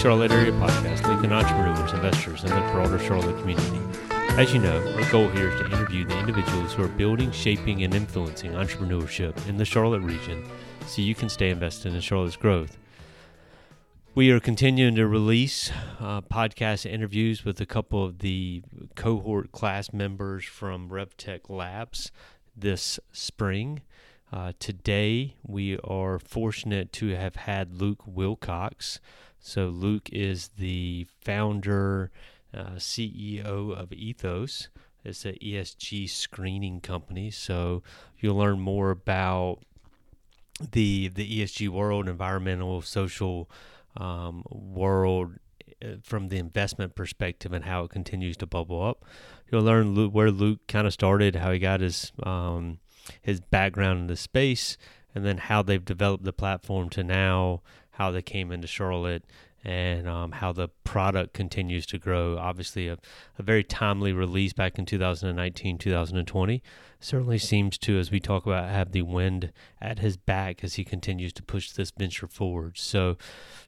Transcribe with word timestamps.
Charlotte 0.00 0.32
area 0.32 0.50
podcast 0.52 1.06
linking 1.06 1.30
entrepreneurs, 1.30 1.92
investors, 1.92 2.42
and 2.42 2.52
the 2.52 2.72
broader 2.72 2.98
Charlotte 2.98 3.38
community. 3.40 3.78
As 4.38 4.54
you 4.54 4.58
know, 4.58 4.78
our 4.94 5.10
goal 5.10 5.28
here 5.28 5.50
is 5.50 5.60
to 5.60 5.66
interview 5.66 6.06
the 6.06 6.18
individuals 6.18 6.72
who 6.72 6.84
are 6.84 6.88
building, 6.88 7.30
shaping, 7.32 7.84
and 7.84 7.92
influencing 7.92 8.52
entrepreneurship 8.52 9.46
in 9.46 9.58
the 9.58 9.66
Charlotte 9.66 10.00
region 10.00 10.42
so 10.86 11.02
you 11.02 11.14
can 11.14 11.28
stay 11.28 11.50
invested 11.50 11.94
in 11.94 12.00
Charlotte's 12.00 12.36
growth. 12.36 12.78
We 14.14 14.30
are 14.30 14.40
continuing 14.40 14.94
to 14.94 15.06
release 15.06 15.70
uh, 16.00 16.22
podcast 16.22 16.90
interviews 16.90 17.44
with 17.44 17.60
a 17.60 17.66
couple 17.66 18.02
of 18.02 18.20
the 18.20 18.62
cohort 18.96 19.52
class 19.52 19.92
members 19.92 20.46
from 20.46 20.88
RevTech 20.88 21.50
Labs 21.50 22.10
this 22.56 22.98
spring. 23.12 23.82
Uh, 24.32 24.52
today, 24.58 25.34
we 25.42 25.76
are 25.80 26.18
fortunate 26.18 26.90
to 26.94 27.08
have 27.08 27.34
had 27.36 27.78
Luke 27.78 28.02
Wilcox. 28.06 28.98
So, 29.40 29.68
Luke 29.68 30.08
is 30.12 30.48
the 30.58 31.06
founder, 31.20 32.10
uh, 32.54 32.76
CEO 32.76 33.72
of 33.72 33.92
Ethos. 33.92 34.68
It's 35.04 35.24
an 35.24 35.36
ESG 35.42 36.08
screening 36.08 36.80
company. 36.80 37.30
So, 37.30 37.82
you'll 38.18 38.36
learn 38.36 38.60
more 38.60 38.90
about 38.90 39.60
the 40.72 41.08
the 41.08 41.40
ESG 41.40 41.68
world, 41.68 42.08
environmental, 42.08 42.82
social 42.82 43.50
um, 43.96 44.44
world 44.50 45.38
uh, 45.82 45.96
from 46.02 46.28
the 46.28 46.38
investment 46.38 46.94
perspective 46.94 47.52
and 47.52 47.64
how 47.64 47.84
it 47.84 47.90
continues 47.90 48.36
to 48.38 48.46
bubble 48.46 48.82
up. 48.82 49.04
You'll 49.50 49.62
learn 49.62 50.12
where 50.12 50.30
Luke 50.30 50.60
kind 50.68 50.86
of 50.86 50.92
started, 50.92 51.36
how 51.36 51.52
he 51.52 51.58
got 51.58 51.80
his 51.80 52.12
um, 52.22 52.78
his 53.22 53.40
background 53.40 54.00
in 54.00 54.06
the 54.06 54.16
space, 54.16 54.76
and 55.14 55.24
then 55.24 55.38
how 55.38 55.62
they've 55.62 55.84
developed 55.84 56.24
the 56.24 56.32
platform 56.32 56.88
to 56.90 57.02
now, 57.02 57.62
how 58.00 58.10
they 58.10 58.22
came 58.22 58.50
into 58.50 58.66
Charlotte, 58.66 59.22
and 59.62 60.08
um, 60.08 60.32
how 60.32 60.52
the 60.52 60.68
product 60.84 61.34
continues 61.34 61.84
to 61.84 61.98
grow. 61.98 62.38
Obviously, 62.38 62.88
a, 62.88 62.96
a 63.38 63.42
very 63.42 63.62
timely 63.62 64.10
release 64.10 64.54
back 64.54 64.78
in 64.78 64.86
2019, 64.86 65.76
2020. 65.76 66.62
Certainly 66.98 67.36
seems 67.36 67.76
to, 67.76 67.98
as 67.98 68.10
we 68.10 68.18
talk 68.18 68.46
about, 68.46 68.70
have 68.70 68.92
the 68.92 69.02
wind 69.02 69.52
at 69.82 69.98
his 69.98 70.16
back 70.16 70.64
as 70.64 70.76
he 70.76 70.84
continues 70.84 71.34
to 71.34 71.42
push 71.42 71.72
this 71.72 71.90
venture 71.90 72.26
forward. 72.26 72.78
So, 72.78 73.18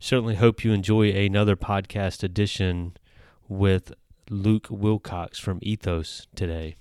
certainly 0.01 0.37
hope 0.37 0.65
you 0.65 0.73
enjoy 0.73 1.11
another 1.11 1.55
podcast 1.55 2.23
edition 2.23 2.97
with 3.51 3.93
Luke 4.31 4.69
Wilcox 4.71 5.39
from 5.39 5.59
Ethos 5.61 6.27
today. 6.35 6.77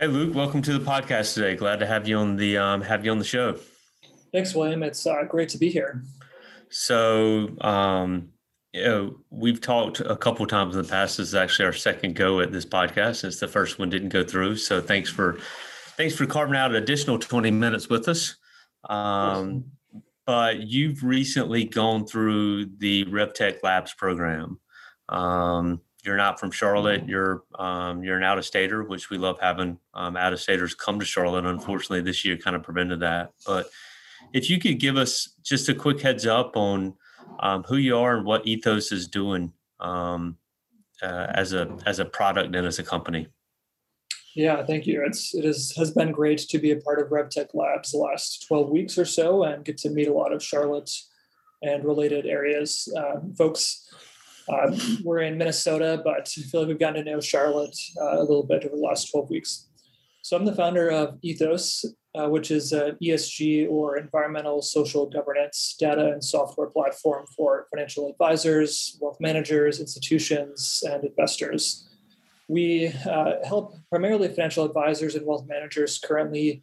Hey, 0.00 0.06
Luke, 0.06 0.34
welcome 0.34 0.62
to 0.62 0.78
the 0.78 0.82
podcast 0.82 1.34
today. 1.34 1.54
Glad 1.54 1.80
to 1.80 1.86
have 1.86 2.08
you 2.08 2.16
on 2.16 2.36
the 2.36 2.56
um, 2.56 2.80
have 2.80 3.04
you 3.04 3.10
on 3.10 3.18
the 3.18 3.26
show. 3.26 3.58
Thanks, 4.32 4.54
William. 4.54 4.82
It's 4.82 5.06
uh, 5.06 5.24
great 5.24 5.50
to 5.50 5.58
be 5.58 5.68
here. 5.68 6.02
So, 6.76 7.56
um, 7.60 8.30
you 8.72 8.82
know, 8.82 9.16
we've 9.30 9.60
talked 9.60 10.00
a 10.00 10.16
couple 10.16 10.44
times 10.44 10.74
in 10.74 10.82
the 10.82 10.88
past. 10.88 11.18
This 11.18 11.28
is 11.28 11.34
actually 11.36 11.66
our 11.66 11.72
second 11.72 12.16
go 12.16 12.40
at 12.40 12.50
this 12.50 12.66
podcast 12.66 13.20
since 13.20 13.38
the 13.38 13.46
first 13.46 13.78
one 13.78 13.90
didn't 13.90 14.08
go 14.08 14.24
through. 14.24 14.56
So, 14.56 14.80
thanks 14.80 15.08
for 15.08 15.38
thanks 15.96 16.16
for 16.16 16.26
carving 16.26 16.56
out 16.56 16.72
an 16.72 16.82
additional 16.82 17.20
twenty 17.20 17.52
minutes 17.52 17.88
with 17.88 18.08
us. 18.08 18.34
Um, 18.90 19.66
but 20.26 20.62
you've 20.62 21.04
recently 21.04 21.64
gone 21.64 22.08
through 22.08 22.66
the 22.78 23.04
RevTech 23.04 23.58
Labs 23.62 23.94
program. 23.94 24.58
Um, 25.08 25.80
you're 26.04 26.16
not 26.16 26.40
from 26.40 26.50
Charlotte, 26.50 27.02
mm-hmm. 27.02 27.10
you're 27.10 27.44
um, 27.56 28.02
you're 28.02 28.16
an 28.16 28.24
out 28.24 28.38
of 28.38 28.44
stater, 28.44 28.82
which 28.82 29.10
we 29.10 29.16
love 29.16 29.38
having 29.40 29.78
um, 29.94 30.16
out 30.16 30.32
of 30.32 30.40
staters 30.40 30.74
come 30.74 30.98
to 30.98 31.06
Charlotte. 31.06 31.46
Unfortunately, 31.46 32.00
this 32.00 32.24
year 32.24 32.36
kind 32.36 32.56
of 32.56 32.64
prevented 32.64 32.98
that. 32.98 33.30
But 33.46 33.68
if 34.32 34.50
you 34.50 34.58
could 34.58 34.78
give 34.80 34.96
us 34.96 35.34
just 35.42 35.68
a 35.68 35.74
quick 35.74 36.00
heads 36.00 36.26
up 36.26 36.56
on 36.56 36.94
um, 37.40 37.62
who 37.64 37.76
you 37.76 37.96
are 37.96 38.16
and 38.16 38.26
what 38.26 38.46
Ethos 38.46 38.92
is 38.92 39.06
doing 39.08 39.52
um, 39.80 40.36
uh, 41.02 41.26
as 41.34 41.52
a 41.52 41.76
as 41.86 41.98
a 41.98 42.04
product 42.04 42.54
and 42.54 42.66
as 42.66 42.78
a 42.78 42.84
company. 42.84 43.28
Yeah, 44.34 44.64
thank 44.64 44.86
you. 44.86 45.04
It's 45.04 45.34
it 45.34 45.44
is, 45.44 45.74
has 45.76 45.92
been 45.92 46.10
great 46.10 46.38
to 46.38 46.58
be 46.58 46.72
a 46.72 46.76
part 46.76 47.00
of 47.00 47.08
RevTech 47.08 47.48
Labs 47.54 47.92
the 47.92 47.98
last 47.98 48.46
12 48.48 48.68
weeks 48.68 48.98
or 48.98 49.04
so 49.04 49.44
and 49.44 49.64
get 49.64 49.78
to 49.78 49.90
meet 49.90 50.08
a 50.08 50.12
lot 50.12 50.32
of 50.32 50.42
Charlotte 50.42 50.90
and 51.62 51.84
related 51.84 52.26
areas. 52.26 52.92
Uh, 52.96 53.20
folks 53.38 53.88
um, 54.48 54.78
we're 55.04 55.20
in 55.20 55.38
Minnesota, 55.38 56.00
but 56.04 56.28
I 56.36 56.42
feel 56.42 56.60
like 56.60 56.68
we've 56.68 56.78
gotten 56.78 57.04
to 57.04 57.10
know 57.10 57.20
Charlotte 57.20 57.76
uh, 58.00 58.18
a 58.18 58.20
little 58.20 58.42
bit 58.42 58.64
over 58.64 58.76
the 58.76 58.82
last 58.82 59.10
12 59.10 59.30
weeks. 59.30 59.68
So 60.22 60.36
I'm 60.36 60.44
the 60.44 60.54
founder 60.54 60.90
of 60.90 61.18
Ethos, 61.22 61.84
uh, 62.14 62.28
which 62.28 62.50
is 62.50 62.72
an 62.72 62.96
ESG 63.02 63.68
or 63.68 63.96
environmental 63.96 64.62
social 64.62 65.06
governance 65.06 65.74
data 65.78 66.12
and 66.12 66.22
software 66.22 66.68
platform 66.68 67.26
for 67.36 67.66
financial 67.70 68.08
advisors, 68.08 68.96
wealth 69.00 69.18
managers, 69.20 69.80
institutions, 69.80 70.84
and 70.88 71.04
investors. 71.04 71.88
We 72.48 72.88
uh, 73.08 73.44
help 73.44 73.76
primarily 73.90 74.28
financial 74.28 74.64
advisors 74.64 75.14
and 75.14 75.26
wealth 75.26 75.46
managers 75.48 75.98
currently 75.98 76.62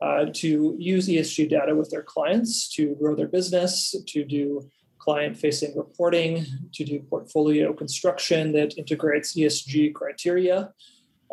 uh, 0.00 0.26
to 0.34 0.76
use 0.78 1.08
ESG 1.08 1.48
data 1.48 1.74
with 1.74 1.90
their 1.90 2.02
clients 2.02 2.68
to 2.74 2.94
grow 2.96 3.14
their 3.14 3.28
business, 3.28 3.94
to 4.06 4.24
do 4.24 4.70
client 4.98 5.36
facing 5.36 5.76
reporting, 5.76 6.44
to 6.74 6.84
do 6.84 7.00
portfolio 7.00 7.72
construction 7.72 8.52
that 8.52 8.76
integrates 8.76 9.34
ESG 9.34 9.94
criteria, 9.94 10.72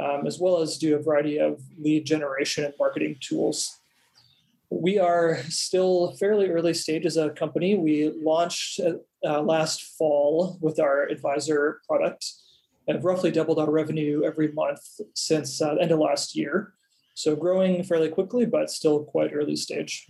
um, 0.02 0.26
as 0.26 0.40
well 0.40 0.62
as 0.62 0.78
do 0.78 0.96
a 0.96 1.02
variety 1.02 1.38
of 1.40 1.62
lead 1.78 2.06
generation 2.06 2.66
and 2.66 2.74
marketing 2.80 3.18
tools. 3.20 3.80
We 4.70 4.98
are 4.98 5.38
still 5.50 6.14
fairly 6.14 6.50
early 6.50 6.74
stage 6.74 7.06
as 7.06 7.18
a 7.18 7.30
company. 7.30 7.76
We 7.76 8.10
launched 8.10 8.80
uh, 8.80 9.42
last 9.42 9.84
fall 9.98 10.58
with 10.62 10.80
our 10.80 11.04
advisor 11.04 11.82
product 11.88 12.26
and 12.88 12.96
have 12.96 13.06
roughly 13.06 13.32
doubled 13.32 13.60
our 13.60 13.70
revenue 13.70 14.24
every 14.24 14.52
month 14.52 14.82
since 15.14 15.62
uh, 15.62 15.76
the 15.76 15.82
end 15.82 15.92
of 15.92 16.00
last 16.00 16.36
year. 16.36 16.74
So 17.14 17.36
growing 17.36 17.84
fairly 17.84 18.10
quickly, 18.10 18.46
but 18.46 18.72
still 18.72 19.04
quite 19.04 19.32
early 19.34 19.56
stage. 19.56 20.08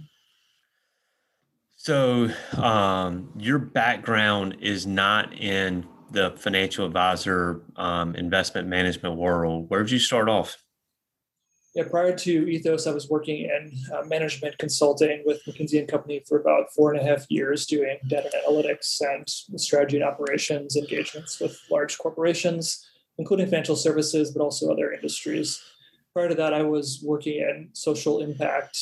So, 1.76 2.30
um, 2.54 3.30
your 3.38 3.60
background 3.60 4.56
is 4.62 4.88
not 4.88 5.34
in 5.34 5.86
the 6.14 6.32
financial 6.38 6.86
advisor 6.86 7.62
um, 7.76 8.16
investment 8.16 8.68
management 8.68 9.16
world. 9.16 9.70
Where 9.70 9.82
did 9.82 9.92
you 9.92 10.00
start 10.00 10.30
off? 10.30 10.58
Yeah, 11.76 11.86
prior 11.90 12.16
to 12.16 12.50
Ethos, 12.52 12.86
I 12.86 12.92
was 12.92 13.10
working 13.10 13.50
in 13.50 13.72
uh, 13.92 14.04
management 14.06 14.60
consulting 14.60 15.24
with 15.26 15.44
McKinsey 15.46 15.80
and 15.80 15.88
Company 15.88 16.22
for 16.28 16.40
about 16.40 16.72
four 16.76 16.94
and 16.94 17.02
a 17.02 17.04
half 17.04 17.26
years, 17.30 17.66
doing 17.66 17.98
data 18.08 18.30
analytics 18.48 19.02
and 19.02 19.28
strategy 19.60 19.98
and 19.98 20.06
operations 20.06 20.76
engagements 20.76 21.40
with 21.40 21.60
large 21.72 21.98
corporations, 21.98 22.88
including 23.18 23.48
financial 23.48 23.76
services, 23.76 24.30
but 24.32 24.44
also 24.44 24.72
other 24.72 24.92
industries. 24.92 25.64
Prior 26.14 26.30
to 26.30 26.36
that, 26.36 26.54
I 26.54 26.62
was 26.62 27.02
working 27.04 27.40
in 27.40 27.70
social 27.74 28.22
impact 28.22 28.78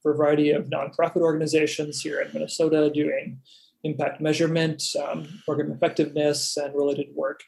for 0.00 0.12
a 0.12 0.16
variety 0.16 0.50
of 0.50 0.66
nonprofit 0.66 1.22
organizations 1.22 2.00
here 2.00 2.20
in 2.20 2.32
Minnesota 2.32 2.88
doing 2.94 3.40
impact 3.86 4.20
measurement, 4.20 4.82
um, 5.02 5.40
program 5.44 5.72
effectiveness, 5.72 6.56
and 6.56 6.74
related 6.74 7.08
work. 7.14 7.42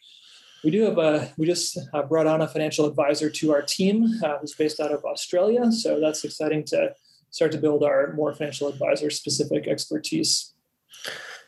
We 0.64 0.70
do 0.70 0.82
have 0.82 0.98
a, 0.98 1.32
we 1.36 1.46
just 1.46 1.78
brought 2.08 2.26
on 2.26 2.40
a 2.40 2.48
financial 2.48 2.86
advisor 2.86 3.30
to 3.30 3.52
our 3.52 3.62
team 3.62 4.06
uh, 4.24 4.38
who's 4.38 4.54
based 4.54 4.80
out 4.80 4.92
of 4.92 5.04
Australia. 5.04 5.70
So 5.70 6.00
that's 6.00 6.24
exciting 6.24 6.64
to 6.66 6.94
start 7.30 7.52
to 7.52 7.58
build 7.58 7.82
our 7.84 8.12
more 8.14 8.34
financial 8.34 8.68
advisor 8.68 9.10
specific 9.10 9.68
expertise. 9.68 10.54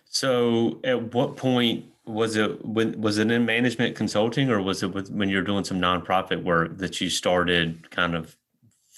So 0.05 0.81
at 0.85 1.15
what 1.15 1.37
point 1.37 1.87
was 2.07 2.37
it 2.37 2.65
when 2.65 3.01
was 3.01 3.19
it 3.19 3.31
in 3.31 3.45
management 3.45 3.95
consulting 3.97 4.51
or 4.51 4.61
was 4.61 4.83
it 4.83 4.93
with, 4.93 5.11
when 5.11 5.29
you're 5.29 5.43
doing 5.43 5.65
some 5.65 5.81
nonprofit 5.81 6.43
work 6.43 6.77
that 6.79 7.01
you 7.01 7.09
started 7.09 7.91
kind 7.91 8.17
of 8.17 8.37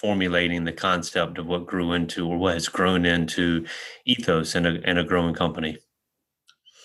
formulating 0.03 0.65
the 0.65 0.73
concept 0.73 1.39
of 1.39 1.47
what 1.47 1.65
grew 1.65 1.93
into 1.93 2.29
or 2.29 2.37
what 2.37 2.55
has 2.55 2.69
grown 2.69 3.07
into 3.07 3.65
ethos 4.05 4.57
and 4.57 4.67
a, 4.67 4.81
and 4.85 4.99
a 4.99 5.05
growing 5.05 5.33
company. 5.33 5.79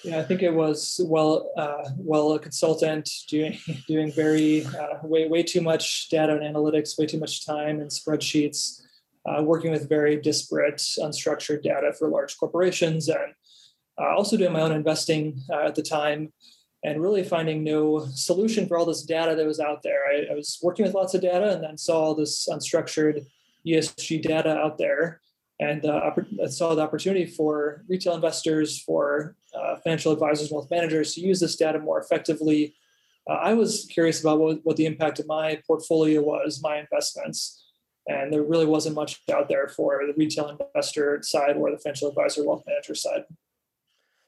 Yeah 0.04 0.20
i 0.20 0.24
think 0.24 0.44
it 0.44 0.54
was 0.54 1.02
well 1.06 1.52
uh, 1.58 1.90
well 1.98 2.34
a 2.34 2.40
consultant 2.40 3.10
doing 3.28 3.58
doing 3.88 4.12
very 4.12 4.64
uh, 4.66 5.00
way 5.04 5.28
way 5.28 5.42
too 5.42 5.62
much 5.62 6.10
data 6.10 6.34
and 6.34 6.56
analytics 6.56 6.98
way 6.98 7.08
too 7.08 7.20
much 7.20 7.46
time 7.46 7.82
and 7.82 7.90
spreadsheets 7.90 8.84
uh, 9.28 9.42
working 9.42 9.72
with 9.72 9.90
very 9.90 10.16
disparate 10.16 10.78
unstructured 11.00 11.64
data 11.64 11.92
for 11.98 12.10
large 12.10 12.38
corporations 12.38 13.10
and 13.10 13.34
uh, 14.00 14.16
also 14.16 14.38
doing 14.38 14.54
my 14.54 14.62
own 14.62 14.72
investing 14.72 15.42
uh, 15.52 15.66
at 15.66 15.76
the 15.76 15.82
time 15.82 16.32
and 16.84 17.02
really 17.02 17.24
finding 17.24 17.64
no 17.64 18.06
solution 18.14 18.68
for 18.68 18.78
all 18.78 18.86
this 18.86 19.04
data 19.04 19.36
that 19.36 19.46
was 19.46 19.60
out 19.60 19.82
there. 19.84 20.02
I, 20.08 20.32
I, 20.32 20.36
was 20.36 20.60
working 20.62 20.86
with 20.86 20.94
lots 20.94 21.14
of 21.14 21.22
data 21.22 21.54
and 21.54 21.64
then 21.64 21.78
saw 21.78 22.00
all 22.02 22.16
this 22.16 22.48
unstructured 22.48 23.26
ESG 23.66 24.22
data 24.22 24.56
out 24.56 24.78
there 24.78 25.22
and 25.60 25.86
uh, 25.86 26.12
saw 26.48 26.76
the 26.76 26.84
opportunity 26.84 27.26
for 27.26 27.84
retail 27.90 28.14
investors, 28.14 28.80
for 28.80 29.36
uh, 29.56 29.78
financial 29.78 30.12
advisors, 30.12 30.52
wealth 30.52 30.70
managers 30.70 31.16
to 31.16 31.22
use 31.22 31.40
this 31.40 31.56
data 31.56 31.80
more 31.80 32.00
effectively. 32.00 32.76
Uh, 33.28 33.34
I 33.34 33.54
was 33.56 33.88
curious 33.92 34.22
about 34.22 34.40
what, 34.40 34.60
what 34.64 34.78
the 34.78 34.86
impact 34.86 35.20
of 35.20 35.28
my 35.28 35.60
portfolio 35.66 36.22
was, 36.22 36.62
my 36.62 36.78
investments. 36.78 37.64
And 38.08 38.32
there 38.32 38.44
really 38.44 38.66
wasn't 38.66 38.96
much 38.96 39.22
out 39.34 39.50
there 39.50 39.68
for 39.68 40.02
the 40.08 40.14
retail 40.14 40.48
investor 40.48 41.20
side 41.24 41.58
or 41.58 41.72
the 41.72 41.78
financial 41.78 42.08
advisor 42.08 42.46
wealth 42.46 42.64
manager 42.66 42.96
side. 42.96 43.26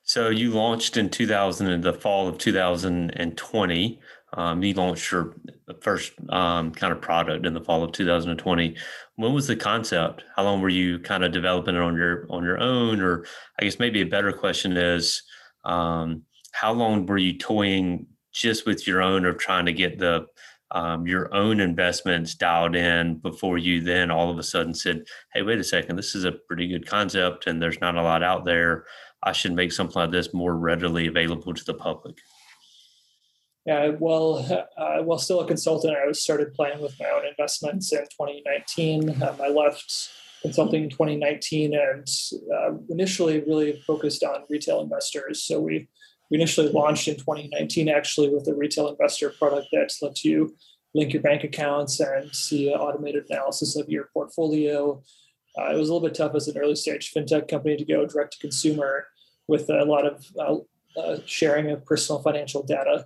So 0.10 0.30
you 0.30 0.50
launched 0.50 0.98
in 0.98 1.12
2000 1.12 1.70
in 1.70 1.82
the 1.82 1.94
fall 1.94 2.28
of 2.28 2.40
2020. 2.40 4.00
Um, 4.34 4.64
you 4.64 4.74
launched 4.74 5.12
your 5.12 5.36
first 5.82 6.14
um, 6.30 6.72
kind 6.72 6.92
of 6.92 7.00
product 7.00 7.46
in 7.46 7.54
the 7.54 7.62
fall 7.62 7.84
of 7.84 7.92
2020. 7.92 8.76
When 9.18 9.34
was 9.36 9.46
the 9.46 9.56
concept? 9.56 10.24
How 10.36 10.46
long 10.46 10.62
were 10.62 10.70
you 10.70 10.98
kind 10.98 11.24
of 11.24 11.32
developing 11.32 11.76
it 11.76 11.82
on 11.82 11.96
your 11.96 12.26
on 12.32 12.44
your 12.44 12.58
own? 12.58 13.02
Or 13.02 13.24
I 13.60 13.66
guess 13.66 13.78
maybe 13.78 14.02
a 14.02 14.06
better 14.08 14.34
question 14.34 14.78
is, 14.78 15.22
um, 15.64 16.24
how 16.54 16.74
long 16.74 17.06
were 17.06 17.20
you 17.20 17.38
toying 17.38 18.08
just 18.34 18.66
with 18.66 18.88
your 18.88 19.04
own 19.04 19.26
or 19.26 19.34
trying 19.34 19.68
to 19.68 19.74
get 19.74 20.00
the 20.00 20.26
um, 20.72 21.08
your 21.08 21.34
own 21.34 21.60
investments 21.60 22.36
dialed 22.36 22.76
in 22.76 23.18
before 23.18 23.58
you 23.58 23.82
then 23.82 24.12
all 24.12 24.30
of 24.30 24.38
a 24.40 24.44
sudden 24.44 24.74
said, 24.74 25.04
"Hey, 25.34 25.42
wait 25.44 25.60
a 25.60 25.64
second, 25.64 25.96
this 25.96 26.16
is 26.16 26.26
a 26.26 26.32
pretty 26.32 26.68
good 26.68 26.88
concept, 26.88 27.48
and 27.48 27.62
there's 27.62 27.82
not 27.82 27.96
a 27.96 28.04
lot 28.04 28.24
out 28.24 28.46
there. 28.46 28.86
I 29.24 29.32
should 29.32 29.54
make 29.54 29.72
something 29.72 30.02
like 30.02 30.12
this 30.12 30.34
more 30.34 30.56
readily 30.56 31.08
available 31.08 31.54
to 31.54 31.66
the 31.66 31.74
public." 31.74 32.18
Yeah, 33.66 33.92
well, 34.00 34.68
uh, 34.78 35.04
while 35.04 35.20
still 35.20 35.42
a 35.42 35.48
consultant, 35.48 35.96
I 35.96 36.12
started 36.14 36.54
playing 36.54 36.82
with 36.82 37.00
my 37.00 37.10
own 37.10 37.26
investments 37.26 37.92
in 37.94 38.00
2019. 38.00 39.22
Um, 39.22 39.36
I 39.42 39.50
left 39.50 40.10
consulting 40.42 40.84
in 40.84 40.90
2019 40.90 41.74
and 41.74 42.08
uh, 42.56 42.78
initially 42.90 43.42
really 43.42 43.82
focused 43.86 44.24
on 44.24 44.44
retail 44.50 44.82
investors. 44.82 45.44
So 45.44 45.60
we 45.60 45.88
we 46.30 46.38
initially 46.38 46.70
launched 46.72 47.08
in 47.08 47.16
2019 47.16 47.90
actually 47.90 48.30
with 48.30 48.48
a 48.48 48.54
retail 48.54 48.88
investor 48.88 49.32
product 49.32 49.68
that 49.72 49.92
lets 50.02 50.24
you 50.24 50.56
link 50.94 51.14
your 51.14 51.22
bank 51.22 51.44
accounts 51.44 52.00
and 52.00 52.34
see 52.36 52.70
automated 52.70 53.26
analysis 53.30 53.76
of 53.76 53.90
your 53.90 54.10
portfolio. 54.14 55.02
Uh, 55.58 55.74
it 55.74 55.78
was 55.78 55.90
a 55.90 55.94
little 55.94 56.08
bit 56.08 56.16
tough 56.16 56.36
as 56.36 56.48
an 56.48 56.58
early 56.58 56.76
stage 56.76 57.12
fintech 57.14 57.48
company 57.48 57.76
to 57.76 57.86
go 57.86 58.06
direct 58.06 58.34
to 58.34 58.40
consumer 58.40 59.08
with 59.48 59.70
a 59.70 59.84
lot 59.84 60.06
of 60.06 60.26
uh, 60.40 61.00
uh, 61.00 61.18
sharing 61.26 61.72
of 61.72 61.86
personal 61.86 62.22
financial 62.22 62.64
data. 62.64 63.06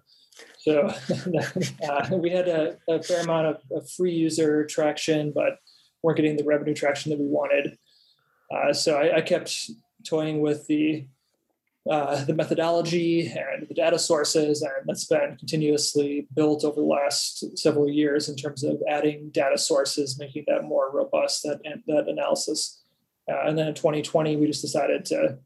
So 0.59 0.87
uh, 1.89 2.09
we 2.11 2.29
had 2.29 2.47
a, 2.47 2.77
a, 2.89 3.01
fair 3.01 3.21
amount 3.21 3.47
of, 3.47 3.57
of, 3.71 3.89
free 3.89 4.13
user 4.13 4.65
traction, 4.65 5.31
but 5.33 5.57
weren't 6.01 6.17
getting 6.17 6.37
the 6.37 6.43
revenue 6.43 6.73
traction 6.73 7.11
that 7.11 7.19
we 7.19 7.27
wanted. 7.27 7.77
Uh, 8.53 8.73
so 8.73 8.97
I, 8.97 9.17
I 9.17 9.21
kept 9.21 9.71
toying 10.05 10.41
with 10.41 10.65
the 10.67 11.05
uh, 11.89 12.23
the 12.23 12.33
methodology 12.33 13.27
and 13.27 13.67
the 13.67 13.73
data 13.73 13.99
sources, 13.99 14.61
and 14.61 14.71
that's 14.85 15.05
been 15.05 15.35
continuously 15.37 16.27
built 16.33 16.63
over 16.63 16.79
the 16.79 16.87
last 16.87 17.57
several 17.57 17.89
years 17.89 18.29
in 18.29 18.35
terms 18.35 18.63
of 18.63 18.81
adding 18.89 19.29
data 19.31 19.57
sources, 19.57 20.17
making 20.17 20.45
that 20.47 20.63
more 20.63 20.89
robust, 20.91 21.43
that, 21.43 21.59
that 21.87 22.07
analysis. 22.07 22.81
Uh, 23.29 23.47
and 23.47 23.57
then 23.57 23.67
in 23.67 23.73
2020, 23.73 24.37
we 24.37 24.47
just 24.47 24.61
decided 24.61 25.03
to 25.05 25.37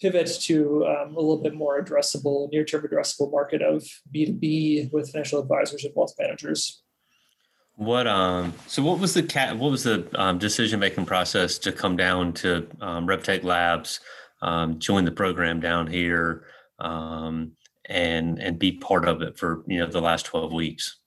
pivot 0.00 0.30
to 0.40 0.86
um, 0.86 1.12
a 1.16 1.20
little 1.20 1.42
bit 1.42 1.54
more 1.54 1.82
addressable, 1.82 2.50
near-term 2.50 2.86
addressable 2.86 3.30
market 3.30 3.60
of 3.62 3.86
B2B 4.14 4.90
with 4.92 5.10
financial 5.10 5.40
advisors 5.40 5.84
and 5.84 5.94
wealth 5.94 6.14
managers. 6.18 6.82
What 7.76 8.06
um 8.06 8.54
so 8.68 8.84
what 8.84 9.00
was 9.00 9.14
the 9.14 9.22
cat 9.24 9.58
what 9.58 9.72
was 9.72 9.82
the 9.82 10.06
um, 10.14 10.38
decision 10.38 10.78
making 10.78 11.06
process 11.06 11.58
to 11.58 11.72
come 11.72 11.96
down 11.96 12.32
to 12.34 12.68
um, 12.80 13.08
RevTech 13.08 13.42
Labs 13.42 13.98
um, 14.44 14.78
join 14.78 15.04
the 15.04 15.10
program 15.10 15.58
down 15.58 15.86
here 15.86 16.44
um, 16.78 17.52
and 17.86 18.38
and 18.38 18.58
be 18.58 18.72
part 18.72 19.08
of 19.08 19.22
it 19.22 19.38
for 19.38 19.64
you 19.66 19.78
know 19.78 19.86
the 19.86 20.00
last 20.00 20.26
12 20.26 20.52
weeks. 20.52 20.98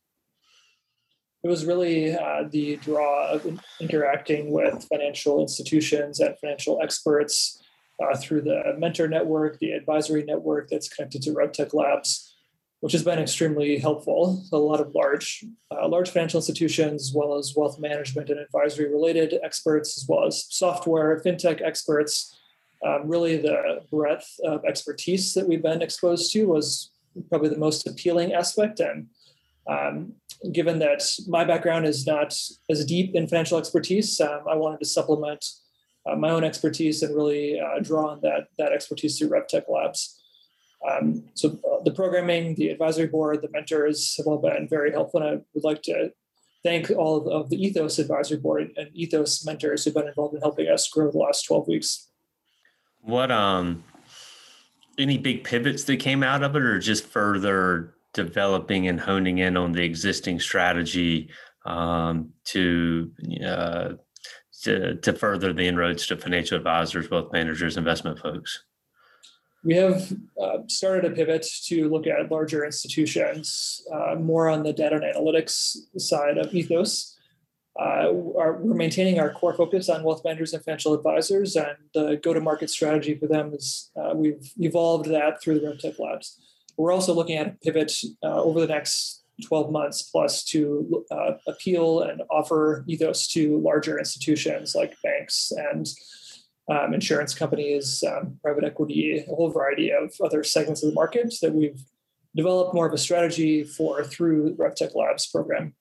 It 1.43 1.47
was 1.47 1.65
really 1.65 2.15
uh, 2.15 2.45
the 2.49 2.77
draw 2.77 3.29
of 3.29 3.59
interacting 3.79 4.51
with 4.51 4.85
financial 4.89 5.39
institutions 5.39 6.19
and 6.19 6.37
financial 6.39 6.81
experts 6.81 7.61
uh, 8.03 8.17
through 8.17 8.41
the 8.41 8.75
mentor 8.77 9.07
network 9.07 9.59
the 9.59 9.71
advisory 9.71 10.23
network 10.23 10.69
that's 10.69 10.89
connected 10.89 11.21
to 11.23 11.31
RevTech 11.31 11.73
Labs 11.73 12.33
which 12.81 12.93
has 12.93 13.03
been 13.03 13.17
extremely 13.17 13.79
helpful. 13.79 14.43
A 14.51 14.57
lot 14.57 14.79
of 14.79 14.93
large 14.93 15.43
uh, 15.71 15.87
large 15.87 16.09
financial 16.09 16.39
institutions 16.39 17.09
as 17.09 17.13
well 17.13 17.37
as 17.37 17.53
wealth 17.55 17.79
management 17.79 18.29
and 18.29 18.39
advisory 18.39 18.91
related 18.91 19.39
experts 19.43 19.97
as 19.97 20.07
well 20.07 20.25
as 20.25 20.45
software 20.49 21.21
fintech 21.25 21.61
experts 21.61 22.36
um, 22.85 23.07
really 23.07 23.37
the 23.37 23.81
breadth 23.91 24.39
of 24.43 24.63
expertise 24.65 25.33
that 25.33 25.47
we've 25.47 25.63
been 25.63 25.81
exposed 25.81 26.31
to 26.33 26.45
was 26.45 26.91
probably 27.29 27.49
the 27.49 27.57
most 27.57 27.87
appealing 27.87 28.33
aspect. 28.33 28.79
And 28.79 29.07
um, 29.67 30.13
given 30.51 30.79
that 30.79 31.03
my 31.27 31.43
background 31.43 31.85
is 31.85 32.05
not 32.05 32.37
as 32.69 32.85
deep 32.85 33.15
in 33.15 33.27
financial 33.27 33.57
expertise, 33.57 34.19
um, 34.21 34.41
I 34.49 34.55
wanted 34.55 34.79
to 34.79 34.85
supplement 34.85 35.45
uh, 36.05 36.15
my 36.15 36.29
own 36.29 36.43
expertise 36.43 37.03
and 37.03 37.15
really 37.15 37.59
uh, 37.59 37.79
draw 37.81 38.09
on 38.09 38.21
that, 38.21 38.47
that 38.57 38.71
expertise 38.71 39.17
through 39.17 39.29
RevTech 39.29 39.63
Labs. 39.67 40.21
Um, 40.87 41.25
so 41.33 41.59
uh, 41.69 41.83
the 41.83 41.91
programming, 41.91 42.55
the 42.55 42.69
advisory 42.69 43.07
board, 43.07 43.41
the 43.41 43.49
mentors 43.49 44.15
have 44.17 44.27
all 44.27 44.37
been 44.37 44.67
very 44.69 44.91
helpful. 44.91 45.21
And 45.21 45.29
I 45.29 45.41
would 45.53 45.63
like 45.63 45.81
to 45.83 46.11
thank 46.63 46.91
all 46.91 47.29
of 47.29 47.49
the 47.49 47.61
Ethos 47.61 47.99
advisory 47.99 48.37
board 48.37 48.71
and 48.77 48.89
Ethos 48.93 49.45
mentors 49.45 49.83
who've 49.83 49.93
been 49.93 50.07
involved 50.07 50.35
in 50.35 50.41
helping 50.41 50.67
us 50.67 50.87
grow 50.87 51.11
the 51.11 51.17
last 51.17 51.43
12 51.43 51.67
weeks. 51.67 52.09
What 53.07 53.31
um 53.31 53.85
any 54.97 55.17
big 55.17 55.43
pivots 55.43 55.85
that 55.85 55.97
came 55.97 56.23
out 56.23 56.43
of 56.43 56.55
it 56.55 56.61
or 56.61 56.79
just 56.79 57.05
further 57.05 57.95
developing 58.13 58.87
and 58.87 58.99
honing 58.99 59.37
in 59.37 59.55
on 59.55 59.71
the 59.71 59.83
existing 59.83 60.39
strategy 60.39 61.29
um, 61.65 62.31
to, 62.45 63.11
uh, 63.45 63.89
to 64.63 64.95
to 64.95 65.13
further 65.13 65.53
the 65.53 65.67
inroads 65.67 66.07
to 66.07 66.17
financial 66.17 66.57
advisors, 66.57 67.09
wealth 67.09 67.31
managers, 67.31 67.77
investment 67.77 68.19
folks? 68.19 68.63
We 69.63 69.75
have 69.75 70.11
uh, 70.41 70.59
started 70.67 71.11
a 71.11 71.15
pivot 71.15 71.45
to 71.65 71.89
look 71.89 72.07
at 72.07 72.31
larger 72.31 72.65
institutions, 72.65 73.81
uh, 73.93 74.15
more 74.15 74.49
on 74.49 74.63
the 74.63 74.73
data 74.73 74.95
and 74.95 75.15
analytics 75.15 75.77
side 75.97 76.37
of 76.37 76.53
Ethos 76.53 77.16
uh, 77.79 78.09
are, 78.39 78.57
we're 78.59 78.73
maintaining 78.73 79.19
our 79.19 79.31
core 79.31 79.53
focus 79.53 79.89
on 79.89 80.03
wealth 80.03 80.23
managers 80.23 80.53
and 80.53 80.63
financial 80.63 80.93
advisors, 80.93 81.55
and 81.55 81.77
the 81.93 82.19
go-to-market 82.23 82.69
strategy 82.69 83.15
for 83.15 83.27
them 83.27 83.53
is 83.53 83.91
uh, 83.95 84.13
we've 84.15 84.51
evolved 84.57 85.09
that 85.09 85.41
through 85.41 85.59
the 85.59 85.67
RevTech 85.67 85.99
Labs. 85.99 86.41
We're 86.77 86.91
also 86.91 87.13
looking 87.13 87.37
at 87.37 87.47
a 87.47 87.57
pivot 87.63 87.91
uh, 88.23 88.41
over 88.41 88.59
the 88.59 88.67
next 88.67 89.23
12 89.45 89.71
months 89.71 90.01
plus 90.03 90.43
to 90.43 91.05
uh, 91.11 91.33
appeal 91.47 92.01
and 92.01 92.21
offer 92.29 92.83
ethos 92.87 93.27
to 93.27 93.59
larger 93.59 93.99
institutions 93.99 94.75
like 94.75 94.95
banks 95.03 95.51
and 95.55 95.87
um, 96.69 96.93
insurance 96.93 97.33
companies, 97.33 98.03
um, 98.07 98.39
private 98.41 98.63
equity, 98.63 99.19
a 99.19 99.35
whole 99.35 99.49
variety 99.49 99.91
of 99.91 100.13
other 100.23 100.43
segments 100.43 100.83
of 100.83 100.89
the 100.89 100.95
market 100.95 101.33
that 101.41 101.53
we've 101.53 101.81
developed 102.35 102.73
more 102.73 102.87
of 102.87 102.93
a 102.93 102.97
strategy 102.97 103.63
for 103.63 104.03
through 104.03 104.55
RevTech 104.55 104.95
Labs 104.95 105.27
program. 105.27 105.73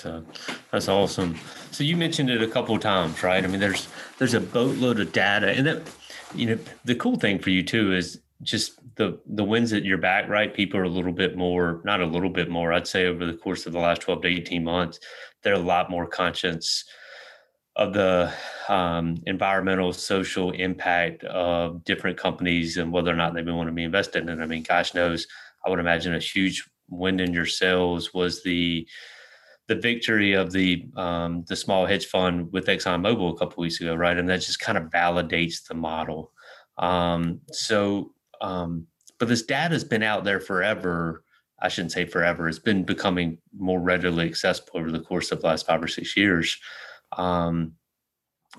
So 0.00 0.24
that's 0.70 0.88
awesome. 0.88 1.38
So 1.72 1.84
you 1.84 1.94
mentioned 1.96 2.30
it 2.30 2.42
a 2.42 2.46
couple 2.46 2.74
of 2.74 2.80
times, 2.80 3.22
right? 3.22 3.44
I 3.44 3.46
mean, 3.46 3.60
there's 3.60 3.86
there's 4.18 4.32
a 4.32 4.40
boatload 4.40 4.98
of 4.98 5.12
data, 5.12 5.50
and 5.50 5.66
that 5.66 5.82
you 6.34 6.46
know 6.46 6.58
the 6.84 6.94
cool 6.94 7.16
thing 7.16 7.38
for 7.38 7.50
you 7.50 7.62
too 7.62 7.94
is 7.94 8.20
just 8.42 8.80
the 8.96 9.18
the 9.26 9.44
wins 9.44 9.74
at 9.74 9.84
your 9.84 9.98
back, 9.98 10.26
right? 10.28 10.54
People 10.54 10.80
are 10.80 10.84
a 10.84 10.88
little 10.88 11.12
bit 11.12 11.36
more, 11.36 11.82
not 11.84 12.00
a 12.00 12.06
little 12.06 12.30
bit 12.30 12.48
more. 12.48 12.72
I'd 12.72 12.86
say 12.86 13.06
over 13.06 13.26
the 13.26 13.34
course 13.34 13.66
of 13.66 13.74
the 13.74 13.78
last 13.78 14.00
twelve 14.00 14.22
to 14.22 14.28
eighteen 14.28 14.64
months, 14.64 15.00
they're 15.42 15.52
a 15.52 15.58
lot 15.58 15.90
more 15.90 16.06
conscious 16.06 16.84
of 17.76 17.92
the 17.92 18.32
um, 18.68 19.22
environmental 19.26 19.92
social 19.92 20.50
impact 20.52 21.24
of 21.24 21.84
different 21.84 22.16
companies 22.16 22.78
and 22.78 22.90
whether 22.90 23.12
or 23.12 23.16
not 23.16 23.34
they 23.34 23.42
want 23.42 23.68
to 23.68 23.72
be 23.72 23.84
invested 23.84 24.28
in. 24.28 24.42
I 24.42 24.46
mean, 24.46 24.62
gosh 24.62 24.94
knows, 24.94 25.26
I 25.64 25.70
would 25.70 25.78
imagine 25.78 26.14
a 26.14 26.18
huge 26.18 26.68
win 26.88 27.20
in 27.20 27.32
your 27.32 27.46
sales 27.46 28.12
was 28.12 28.42
the 28.42 28.86
the 29.70 29.76
victory 29.76 30.32
of 30.32 30.50
the 30.50 30.84
um, 30.96 31.44
the 31.46 31.54
small 31.54 31.86
hedge 31.86 32.06
fund 32.06 32.52
with 32.52 32.66
ExxonMobil 32.66 33.32
a 33.32 33.38
couple 33.38 33.62
weeks 33.62 33.80
ago, 33.80 33.94
right? 33.94 34.18
And 34.18 34.28
that 34.28 34.40
just 34.40 34.58
kind 34.58 34.76
of 34.76 34.90
validates 34.90 35.64
the 35.64 35.74
model. 35.74 36.32
Um, 36.76 37.40
so, 37.52 38.12
um, 38.40 38.88
but 39.20 39.28
this 39.28 39.42
data 39.42 39.72
has 39.74 39.84
been 39.84 40.02
out 40.02 40.24
there 40.24 40.40
forever. 40.40 41.22
I 41.62 41.68
shouldn't 41.68 41.92
say 41.92 42.04
forever. 42.04 42.48
It's 42.48 42.58
been 42.58 42.82
becoming 42.82 43.38
more 43.56 43.78
readily 43.78 44.26
accessible 44.26 44.72
over 44.74 44.90
the 44.90 44.98
course 44.98 45.30
of 45.30 45.40
the 45.40 45.46
last 45.46 45.66
five 45.66 45.80
or 45.80 45.88
six 45.88 46.16
years. 46.16 46.58
Um, 47.16 47.74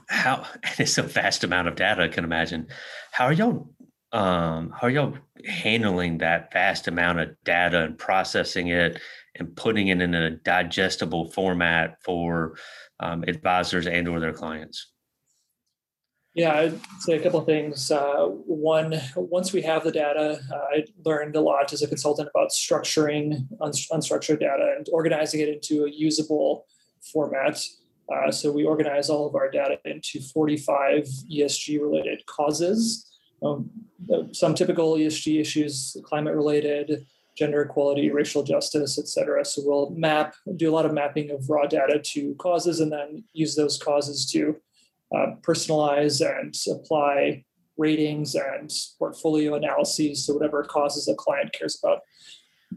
how 0.08 0.46
it's 0.80 0.98
a 0.98 1.04
vast 1.04 1.44
amount 1.44 1.68
of 1.68 1.76
data. 1.76 2.04
I 2.04 2.08
can 2.08 2.24
imagine. 2.24 2.68
How 3.12 3.26
are 3.26 3.34
y'all? 3.34 3.70
Um, 4.14 4.72
how 4.72 4.88
are 4.88 4.90
y'all 4.90 5.18
handling 5.46 6.18
that 6.18 6.52
vast 6.52 6.88
amount 6.88 7.20
of 7.20 7.30
data 7.44 7.84
and 7.84 7.98
processing 7.98 8.68
it? 8.68 9.00
and 9.36 9.56
putting 9.56 9.88
it 9.88 10.02
in 10.02 10.14
a 10.14 10.32
digestible 10.32 11.32
format 11.32 11.98
for 12.04 12.58
um, 13.00 13.24
advisors 13.28 13.88
and 13.88 14.08
or 14.08 14.20
their 14.20 14.34
clients? 14.34 14.92
Yeah, 16.34 16.54
I'd 16.54 16.80
say 17.00 17.18
a 17.18 17.22
couple 17.22 17.42
of 17.42 17.46
things. 17.46 17.92
Uh, 17.92 18.28
one, 18.28 19.02
once 19.16 19.52
we 19.52 19.62
have 19.64 19.84
the 19.84 19.92
data, 19.92 20.40
uh, 20.50 20.56
I 20.56 20.86
learned 21.04 21.36
a 21.36 21.42
lot 21.42 21.74
as 21.74 21.82
a 21.82 21.88
consultant 21.88 22.30
about 22.34 22.52
structuring 22.52 23.48
un- 23.60 23.72
unstructured 23.72 24.40
data 24.40 24.76
and 24.78 24.88
organizing 24.94 25.42
it 25.42 25.50
into 25.50 25.84
a 25.84 25.92
usable 25.92 26.68
format. 27.02 27.62
Uh, 28.14 28.32
so 28.32 28.50
we 28.52 28.64
organize 28.64 29.10
all 29.10 29.28
of 29.28 29.36
our 29.36 29.50
data 29.52 29.78
into 29.84 30.22
45 30.22 31.04
ESG 31.30 31.82
related 31.82 32.26
causes. 32.28 33.10
Um, 33.44 33.70
some 34.32 34.56
typical 34.56 34.94
ESG 34.94 35.40
issues, 35.40 35.96
climate 36.04 36.36
related, 36.36 37.06
gender 37.38 37.62
equality, 37.62 38.12
racial 38.12 38.44
justice, 38.44 39.00
et 39.00 39.08
cetera. 39.08 39.44
So 39.46 39.62
we'll 39.66 39.90
map, 39.92 40.36
do 40.56 40.70
a 40.70 40.74
lot 40.74 40.86
of 40.86 40.94
mapping 40.94 41.32
of 41.32 41.50
raw 41.50 41.66
data 41.66 42.00
to 42.00 42.36
causes 42.36 42.80
and 42.80 42.92
then 42.92 43.24
use 43.34 43.56
those 43.56 43.78
causes 43.78 44.30
to 44.32 44.58
uh, 45.16 45.36
personalize 45.42 46.22
and 46.26 46.56
apply 46.72 47.44
ratings 47.78 48.36
and 48.36 48.72
portfolio 49.00 49.56
analyses 49.56 50.26
to 50.26 50.34
whatever 50.34 50.64
causes 50.64 51.08
a 51.08 51.16
client 51.16 51.54
cares 51.54 51.80
about. 51.82 52.00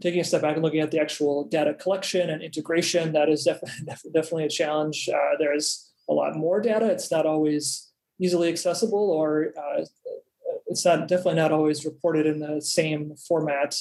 Taking 0.01 0.19
a 0.19 0.23
step 0.23 0.41
back 0.41 0.55
and 0.55 0.63
looking 0.63 0.81
at 0.81 0.91
the 0.91 0.99
actual 0.99 1.45
data 1.45 1.73
collection 1.73 2.29
and 2.29 2.41
integration, 2.41 3.13
that 3.13 3.29
is 3.29 3.43
def- 3.43 3.61
definitely 4.13 4.45
a 4.45 4.49
challenge. 4.49 5.07
Uh, 5.13 5.37
there's 5.39 5.93
a 6.09 6.13
lot 6.13 6.35
more 6.35 6.59
data. 6.61 6.87
It's 6.87 7.11
not 7.11 7.25
always 7.25 7.91
easily 8.19 8.49
accessible 8.49 9.11
or 9.11 9.53
uh, 9.57 9.85
it's 10.75 10.85
not 10.85 11.07
definitely 11.07 11.35
not 11.35 11.51
always 11.51 11.85
reported 11.85 12.25
in 12.25 12.39
the 12.39 12.61
same 12.61 13.15
format 13.27 13.75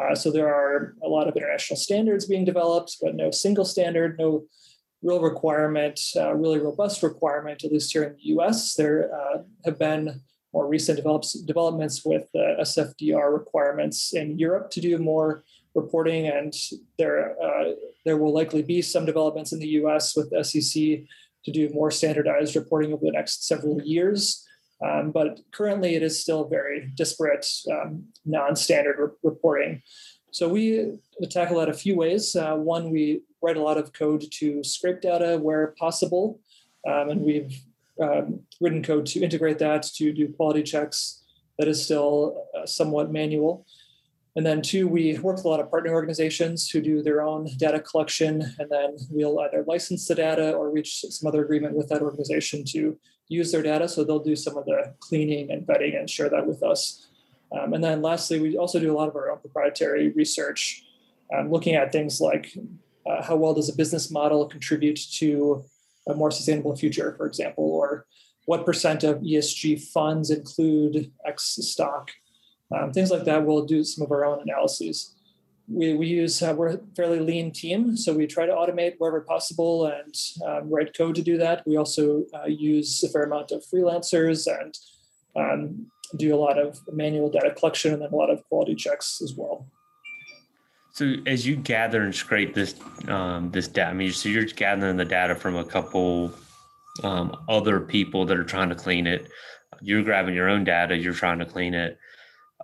uh, 0.00 0.14
so 0.14 0.30
there 0.30 0.52
are 0.54 0.94
a 1.02 1.08
lot 1.08 1.28
of 1.28 1.36
international 1.36 1.76
standards 1.76 2.26
being 2.26 2.44
developed, 2.44 2.96
but 3.00 3.14
no 3.14 3.30
single 3.30 3.64
standard, 3.64 4.18
no 4.18 4.44
real 5.02 5.20
requirement, 5.20 5.98
uh, 6.16 6.34
really 6.34 6.58
robust 6.58 7.02
requirement, 7.02 7.64
at 7.64 7.72
least 7.72 7.92
here 7.92 8.02
in 8.02 8.12
the 8.12 8.36
US. 8.36 8.74
There 8.74 9.10
uh, 9.14 9.38
have 9.64 9.78
been 9.78 10.20
more 10.52 10.66
recent 10.66 10.96
develops, 10.96 11.32
developments 11.32 12.04
with 12.04 12.28
the 12.34 12.56
SFDR 12.60 13.32
requirements 13.32 14.14
in 14.14 14.38
Europe 14.38 14.70
to 14.70 14.80
do 14.80 14.98
more 14.98 15.44
reporting, 15.74 16.28
and 16.28 16.54
there, 16.98 17.36
uh, 17.42 17.72
there 18.04 18.16
will 18.16 18.32
likely 18.32 18.62
be 18.62 18.80
some 18.82 19.04
developments 19.04 19.52
in 19.52 19.58
the 19.58 19.68
US 19.80 20.16
with 20.16 20.32
SEC 20.46 20.82
to 21.44 21.52
do 21.52 21.70
more 21.70 21.90
standardized 21.90 22.56
reporting 22.56 22.92
over 22.92 23.04
the 23.04 23.12
next 23.12 23.46
several 23.46 23.80
years. 23.82 24.45
Um, 24.84 25.10
but 25.10 25.40
currently, 25.52 25.94
it 25.94 26.02
is 26.02 26.20
still 26.20 26.48
very 26.48 26.90
disparate, 26.94 27.46
um, 27.70 28.04
non 28.24 28.56
standard 28.56 28.96
re- 28.98 29.16
reporting. 29.22 29.82
So 30.30 30.48
we 30.48 30.98
tackle 31.30 31.58
that 31.60 31.70
a 31.70 31.74
few 31.74 31.96
ways. 31.96 32.36
Uh, 32.36 32.56
one, 32.56 32.90
we 32.90 33.22
write 33.40 33.56
a 33.56 33.62
lot 33.62 33.78
of 33.78 33.92
code 33.94 34.24
to 34.32 34.62
scrape 34.62 35.00
data 35.00 35.38
where 35.38 35.74
possible, 35.78 36.40
um, 36.86 37.08
and 37.08 37.20
we've 37.22 37.58
um, 38.02 38.40
written 38.60 38.82
code 38.82 39.06
to 39.06 39.20
integrate 39.20 39.58
that 39.60 39.84
to 39.94 40.12
do 40.12 40.32
quality 40.34 40.62
checks. 40.62 41.22
That 41.58 41.68
is 41.68 41.82
still 41.82 42.46
uh, 42.54 42.66
somewhat 42.66 43.10
manual. 43.10 43.64
And 44.36 44.44
then 44.44 44.60
two, 44.60 44.86
we 44.86 45.16
work 45.18 45.36
with 45.36 45.46
a 45.46 45.48
lot 45.48 45.60
of 45.60 45.70
partner 45.70 45.94
organizations 45.94 46.68
who 46.68 46.82
do 46.82 47.02
their 47.02 47.22
own 47.22 47.48
data 47.56 47.80
collection, 47.80 48.42
and 48.58 48.68
then 48.70 48.96
we'll 49.08 49.40
either 49.40 49.64
license 49.66 50.06
the 50.06 50.14
data 50.14 50.52
or 50.52 50.70
reach 50.70 51.00
some 51.08 51.26
other 51.26 51.42
agreement 51.42 51.74
with 51.74 51.88
that 51.88 52.02
organization 52.02 52.62
to 52.66 52.98
use 53.28 53.52
their 53.52 53.62
data. 53.62 53.88
So 53.88 54.04
they'll 54.04 54.18
do 54.18 54.36
some 54.36 54.56
of 54.56 54.64
the 54.64 54.94
cleaning 55.00 55.50
and 55.50 55.66
vetting 55.66 55.98
and 55.98 56.08
share 56.08 56.28
that 56.28 56.46
with 56.46 56.62
us. 56.62 57.08
Um, 57.52 57.74
and 57.74 57.82
then 57.82 58.02
lastly, 58.02 58.40
we 58.40 58.56
also 58.56 58.80
do 58.80 58.92
a 58.92 58.96
lot 58.96 59.08
of 59.08 59.16
our 59.16 59.30
own 59.30 59.38
proprietary 59.38 60.10
research, 60.10 60.84
um, 61.36 61.50
looking 61.50 61.74
at 61.74 61.92
things 61.92 62.20
like 62.20 62.56
uh, 63.06 63.22
how 63.22 63.36
well 63.36 63.54
does 63.54 63.68
a 63.68 63.76
business 63.76 64.10
model 64.10 64.46
contribute 64.46 64.98
to 65.12 65.64
a 66.08 66.14
more 66.14 66.30
sustainable 66.30 66.76
future, 66.76 67.14
for 67.16 67.26
example, 67.26 67.64
or 67.64 68.06
what 68.46 68.64
percent 68.64 69.04
of 69.04 69.18
ESG 69.18 69.80
funds 69.80 70.30
include 70.30 71.12
X 71.24 71.58
stock 71.60 72.10
um, 72.74 72.92
things 72.92 73.10
like 73.10 73.24
that. 73.24 73.44
We'll 73.44 73.64
do 73.64 73.84
some 73.84 74.04
of 74.04 74.10
our 74.10 74.24
own 74.24 74.40
analyses. 74.42 75.14
We, 75.68 75.94
we 75.94 76.06
use, 76.06 76.42
uh, 76.42 76.54
we're 76.56 76.74
a 76.74 76.80
fairly 76.94 77.18
lean 77.18 77.50
team, 77.50 77.96
so 77.96 78.14
we 78.14 78.26
try 78.26 78.46
to 78.46 78.52
automate 78.52 78.94
wherever 78.98 79.20
possible 79.20 79.86
and 79.86 80.14
um, 80.46 80.70
write 80.70 80.96
code 80.96 81.16
to 81.16 81.22
do 81.22 81.38
that. 81.38 81.66
We 81.66 81.76
also 81.76 82.24
uh, 82.34 82.46
use 82.46 83.02
a 83.02 83.08
fair 83.08 83.24
amount 83.24 83.50
of 83.50 83.64
freelancers 83.64 84.46
and 84.46 84.78
um, 85.34 85.86
do 86.16 86.34
a 86.34 86.38
lot 86.38 86.58
of 86.58 86.78
manual 86.92 87.30
data 87.30 87.50
collection 87.50 87.92
and 87.92 88.02
then 88.02 88.12
a 88.12 88.16
lot 88.16 88.30
of 88.30 88.44
quality 88.48 88.76
checks 88.76 89.20
as 89.22 89.34
well. 89.34 89.66
So 90.92 91.14
as 91.26 91.46
you 91.46 91.56
gather 91.56 92.02
and 92.02 92.14
scrape 92.14 92.54
this 92.54 92.74
um, 93.08 93.50
this 93.50 93.68
data, 93.68 93.90
I 93.90 93.92
mean, 93.92 94.12
so 94.12 94.30
you're 94.30 94.44
gathering 94.44 94.96
the 94.96 95.04
data 95.04 95.34
from 95.34 95.56
a 95.56 95.64
couple 95.64 96.32
um, 97.02 97.36
other 97.50 97.80
people 97.80 98.24
that 98.24 98.38
are 98.38 98.44
trying 98.44 98.70
to 98.70 98.74
clean 98.74 99.06
it. 99.06 99.28
You're 99.82 100.02
grabbing 100.02 100.34
your 100.34 100.48
own 100.48 100.64
data, 100.64 100.96
you're 100.96 101.12
trying 101.12 101.38
to 101.40 101.44
clean 101.44 101.74
it. 101.74 101.98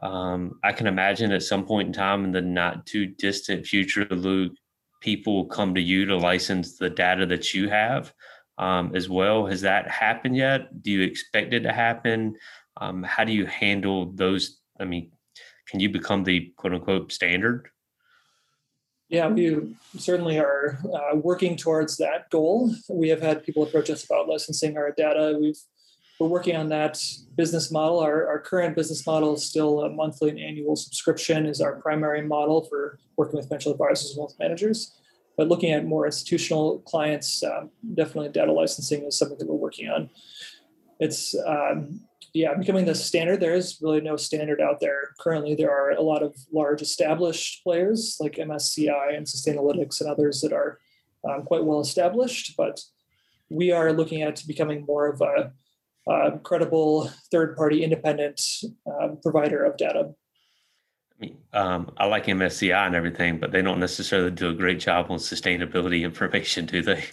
Um, 0.02 0.58
I 0.64 0.72
can 0.72 0.88
imagine 0.88 1.30
at 1.30 1.44
some 1.44 1.64
point 1.64 1.86
in 1.86 1.92
time 1.92 2.24
in 2.24 2.32
the 2.32 2.40
not 2.40 2.86
too 2.86 3.06
distant 3.06 3.66
future, 3.66 4.06
Luke, 4.10 4.52
people 5.00 5.46
come 5.46 5.74
to 5.74 5.80
you 5.80 6.04
to 6.06 6.16
license 6.16 6.76
the 6.76 6.90
data 6.90 7.24
that 7.26 7.54
you 7.54 7.68
have 7.68 8.12
um, 8.58 8.94
as 8.94 9.08
well. 9.08 9.46
Has 9.46 9.60
that 9.60 9.88
happened 9.88 10.36
yet? 10.36 10.82
Do 10.82 10.90
you 10.90 11.02
expect 11.02 11.54
it 11.54 11.60
to 11.60 11.72
happen? 11.72 12.34
Um, 12.80 13.02
how 13.02 13.24
do 13.24 13.32
you 13.32 13.46
handle 13.46 14.12
those? 14.12 14.58
I 14.80 14.84
mean, 14.84 15.12
can 15.68 15.80
you 15.80 15.88
become 15.88 16.24
the 16.24 16.52
quote 16.56 16.74
unquote 16.74 17.12
standard? 17.12 17.68
Yeah, 19.08 19.28
we 19.28 19.76
certainly 19.98 20.38
are 20.38 20.78
uh, 20.84 21.16
working 21.16 21.56
towards 21.56 21.98
that 21.98 22.30
goal. 22.30 22.74
We 22.88 23.10
have 23.10 23.20
had 23.20 23.44
people 23.44 23.62
approach 23.62 23.90
us 23.90 24.04
about 24.04 24.26
licensing 24.26 24.76
our 24.78 24.90
data. 24.90 25.36
We've 25.38 25.60
we're 26.22 26.28
working 26.28 26.56
on 26.56 26.68
that 26.68 27.02
business 27.36 27.70
model. 27.70 27.98
Our, 27.98 28.26
our 28.28 28.38
current 28.38 28.76
business 28.76 29.06
model 29.06 29.34
is 29.34 29.44
still 29.44 29.82
a 29.82 29.90
monthly 29.90 30.30
and 30.30 30.38
annual 30.38 30.76
subscription 30.76 31.46
is 31.46 31.60
our 31.60 31.80
primary 31.80 32.22
model 32.22 32.64
for 32.64 32.98
working 33.16 33.36
with 33.36 33.48
financial 33.48 33.72
advisors 33.72 34.10
and 34.10 34.18
wealth 34.18 34.36
managers. 34.38 34.96
But 35.36 35.48
looking 35.48 35.72
at 35.72 35.84
more 35.84 36.06
institutional 36.06 36.80
clients, 36.80 37.42
um, 37.42 37.70
definitely 37.94 38.28
data 38.30 38.52
licensing 38.52 39.04
is 39.04 39.18
something 39.18 39.38
that 39.38 39.46
we're 39.46 39.56
working 39.56 39.88
on. 39.88 40.10
It's 41.00 41.34
um, 41.46 42.02
yeah, 42.34 42.54
becoming 42.54 42.84
the 42.84 42.94
standard. 42.94 43.40
There 43.40 43.54
is 43.54 43.78
really 43.82 44.00
no 44.00 44.16
standard 44.16 44.60
out 44.60 44.80
there 44.80 45.14
currently. 45.18 45.54
There 45.54 45.70
are 45.70 45.90
a 45.90 46.02
lot 46.02 46.22
of 46.22 46.36
large 46.52 46.82
established 46.82 47.64
players 47.64 48.16
like 48.20 48.36
MSCI 48.36 49.16
and 49.16 49.26
Sustainalytics 49.26 50.00
and 50.00 50.08
others 50.08 50.40
that 50.42 50.52
are 50.52 50.78
um, 51.28 51.42
quite 51.42 51.64
well 51.64 51.80
established, 51.80 52.54
but 52.56 52.80
we 53.50 53.70
are 53.70 53.92
looking 53.92 54.22
at 54.22 54.42
becoming 54.46 54.84
more 54.86 55.08
of 55.08 55.20
a 55.20 55.52
uh, 56.10 56.32
credible 56.42 57.10
third 57.30 57.56
party 57.56 57.84
independent 57.84 58.40
uh, 58.86 59.08
provider 59.22 59.64
of 59.64 59.76
data. 59.76 60.14
I 61.20 61.32
um, 61.52 61.92
I 61.96 62.06
like 62.06 62.26
MSCI 62.26 62.86
and 62.86 62.96
everything, 62.96 63.38
but 63.38 63.52
they 63.52 63.62
don't 63.62 63.78
necessarily 63.78 64.30
do 64.30 64.50
a 64.50 64.54
great 64.54 64.80
job 64.80 65.10
on 65.10 65.18
sustainability 65.18 66.02
information, 66.02 66.66
do 66.66 66.82
they? 66.82 67.04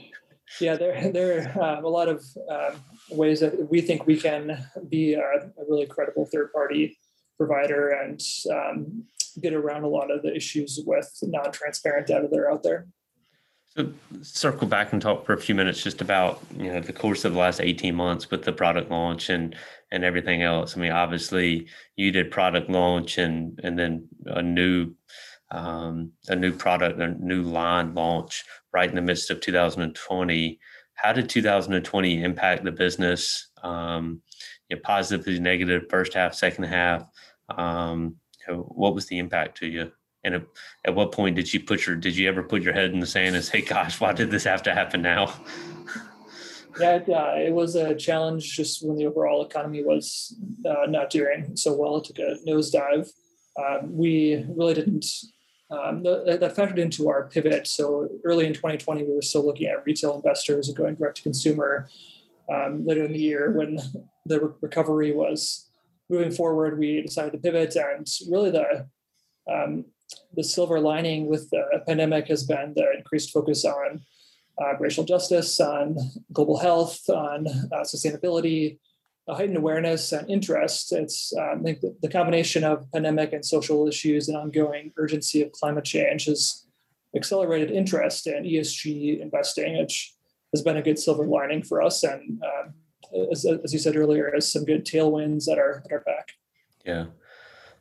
yeah, 0.60 0.76
there, 0.76 1.10
there 1.10 1.52
are 1.56 1.78
um, 1.78 1.84
a 1.84 1.88
lot 1.88 2.08
of 2.08 2.24
um, 2.50 2.84
ways 3.10 3.40
that 3.40 3.70
we 3.70 3.80
think 3.80 4.06
we 4.06 4.18
can 4.18 4.66
be 4.88 5.14
a, 5.14 5.20
a 5.20 5.64
really 5.68 5.86
credible 5.86 6.26
third 6.26 6.52
party 6.52 6.98
provider 7.38 7.90
and 7.90 8.20
um, 8.50 9.04
get 9.40 9.52
around 9.52 9.84
a 9.84 9.88
lot 9.88 10.10
of 10.10 10.22
the 10.22 10.34
issues 10.34 10.80
with 10.84 11.10
non 11.22 11.52
transparent 11.52 12.06
data 12.06 12.28
that 12.30 12.38
are 12.38 12.50
out 12.50 12.62
there. 12.62 12.86
So 13.76 13.92
circle 14.22 14.66
back 14.66 14.94
and 14.94 15.02
talk 15.02 15.26
for 15.26 15.34
a 15.34 15.40
few 15.40 15.54
minutes 15.54 15.82
just 15.82 16.00
about 16.00 16.40
you 16.56 16.72
know 16.72 16.80
the 16.80 16.94
course 16.94 17.26
of 17.26 17.34
the 17.34 17.38
last 17.38 17.60
18 17.60 17.94
months 17.94 18.30
with 18.30 18.42
the 18.42 18.52
product 18.52 18.90
launch 18.90 19.28
and 19.28 19.54
and 19.90 20.02
everything 20.02 20.42
else. 20.42 20.76
I 20.76 20.80
mean, 20.80 20.92
obviously 20.92 21.66
you 21.94 22.10
did 22.10 22.30
product 22.30 22.70
launch 22.70 23.18
and 23.18 23.60
and 23.62 23.78
then 23.78 24.08
a 24.24 24.40
new 24.40 24.94
um, 25.50 26.12
a 26.28 26.36
new 26.36 26.52
product, 26.52 26.98
a 27.00 27.08
new 27.08 27.42
line 27.42 27.94
launch 27.94 28.44
right 28.72 28.88
in 28.88 28.96
the 28.96 29.02
midst 29.02 29.30
of 29.30 29.40
2020. 29.40 30.58
How 30.94 31.12
did 31.12 31.28
2020 31.28 32.22
impact 32.22 32.64
the 32.64 32.72
business? 32.72 33.50
Um, 33.62 34.22
you 34.68 34.76
know, 34.76 34.82
positively, 34.82 35.38
negative, 35.38 35.84
first 35.90 36.14
half, 36.14 36.34
second 36.34 36.64
half. 36.64 37.06
Um, 37.50 38.16
what 38.48 38.94
was 38.94 39.06
the 39.06 39.18
impact 39.18 39.58
to 39.58 39.66
you? 39.66 39.92
And 40.26 40.34
at, 40.34 40.42
at 40.84 40.94
what 40.94 41.12
point 41.12 41.36
did 41.36 41.54
you 41.54 41.60
put 41.60 41.86
your 41.86 41.94
did 41.94 42.16
you 42.16 42.28
ever 42.28 42.42
put 42.42 42.60
your 42.60 42.74
head 42.74 42.90
in 42.90 42.98
the 42.98 43.06
sand 43.06 43.36
and 43.36 43.44
say, 43.44 43.62
"Gosh, 43.62 44.00
why 44.00 44.12
did 44.12 44.30
this 44.30 44.44
have 44.44 44.62
to 44.64 44.74
happen 44.74 45.00
now?" 45.00 45.32
Yeah, 46.78 47.00
yeah, 47.06 47.36
it 47.36 47.54
was 47.54 47.74
a 47.74 47.94
challenge 47.94 48.54
just 48.54 48.86
when 48.86 48.98
the 48.98 49.06
overall 49.06 49.42
economy 49.46 49.82
was 49.82 50.36
uh, 50.66 50.84
not 50.86 51.08
doing 51.08 51.56
so 51.56 51.72
well. 51.72 51.96
It 51.96 52.04
took 52.04 52.18
a 52.18 52.36
nosedive. 52.46 53.10
Um, 53.58 53.96
we 53.96 54.44
really 54.46 54.74
didn't. 54.74 55.06
Um, 55.70 56.02
that, 56.02 56.38
that 56.40 56.54
factored 56.54 56.76
into 56.76 57.08
our 57.08 57.28
pivot. 57.28 57.66
So 57.66 58.10
early 58.26 58.44
in 58.44 58.52
2020, 58.52 59.04
we 59.04 59.14
were 59.14 59.22
still 59.22 59.46
looking 59.46 59.68
at 59.68 59.86
retail 59.86 60.16
investors 60.16 60.68
and 60.68 60.76
going 60.76 60.96
direct 60.96 61.16
to 61.16 61.22
consumer. 61.22 61.88
Um, 62.52 62.84
later 62.84 63.04
in 63.04 63.12
the 63.14 63.22
year, 63.22 63.52
when 63.52 63.78
the 64.26 64.40
re- 64.40 64.54
recovery 64.60 65.12
was 65.12 65.70
moving 66.10 66.30
forward, 66.30 66.78
we 66.78 67.00
decided 67.00 67.32
to 67.32 67.38
pivot, 67.38 67.74
and 67.74 68.06
really 68.30 68.50
the 68.50 68.86
um, 69.50 69.86
the 70.34 70.44
silver 70.44 70.80
lining 70.80 71.26
with 71.26 71.50
the 71.50 71.64
pandemic 71.86 72.28
has 72.28 72.44
been 72.44 72.72
the 72.74 72.86
increased 72.96 73.32
focus 73.32 73.64
on 73.64 74.02
uh, 74.60 74.76
racial 74.78 75.04
justice, 75.04 75.60
on 75.60 75.96
global 76.32 76.58
health, 76.58 77.08
on 77.10 77.46
uh, 77.46 77.80
sustainability, 77.82 78.78
heightened 79.28 79.56
awareness 79.56 80.12
and 80.12 80.30
interest. 80.30 80.92
It's 80.92 81.32
um, 81.36 81.60
I 81.60 81.62
think 81.62 81.80
the, 81.80 81.96
the, 82.02 82.08
combination 82.08 82.64
of 82.64 82.90
pandemic 82.92 83.32
and 83.32 83.44
social 83.44 83.88
issues 83.88 84.28
and 84.28 84.36
ongoing 84.36 84.92
urgency 84.96 85.42
of 85.42 85.52
climate 85.52 85.84
change 85.84 86.26
has 86.26 86.64
accelerated 87.14 87.70
interest 87.70 88.26
in 88.26 88.44
ESG 88.44 89.20
investing, 89.20 89.78
which 89.78 90.12
has 90.52 90.62
been 90.62 90.76
a 90.76 90.82
good 90.82 90.98
silver 90.98 91.26
lining 91.26 91.62
for 91.62 91.82
us. 91.82 92.04
And 92.04 92.40
um, 92.42 92.74
as, 93.32 93.44
as 93.44 93.72
you 93.72 93.78
said 93.78 93.96
earlier, 93.96 94.30
has 94.32 94.50
some 94.50 94.64
good 94.64 94.84
tailwinds 94.84 95.44
that 95.46 95.58
are 95.58 95.82
that 95.84 95.92
are 95.92 96.00
back. 96.00 96.28
Yeah. 96.84 97.06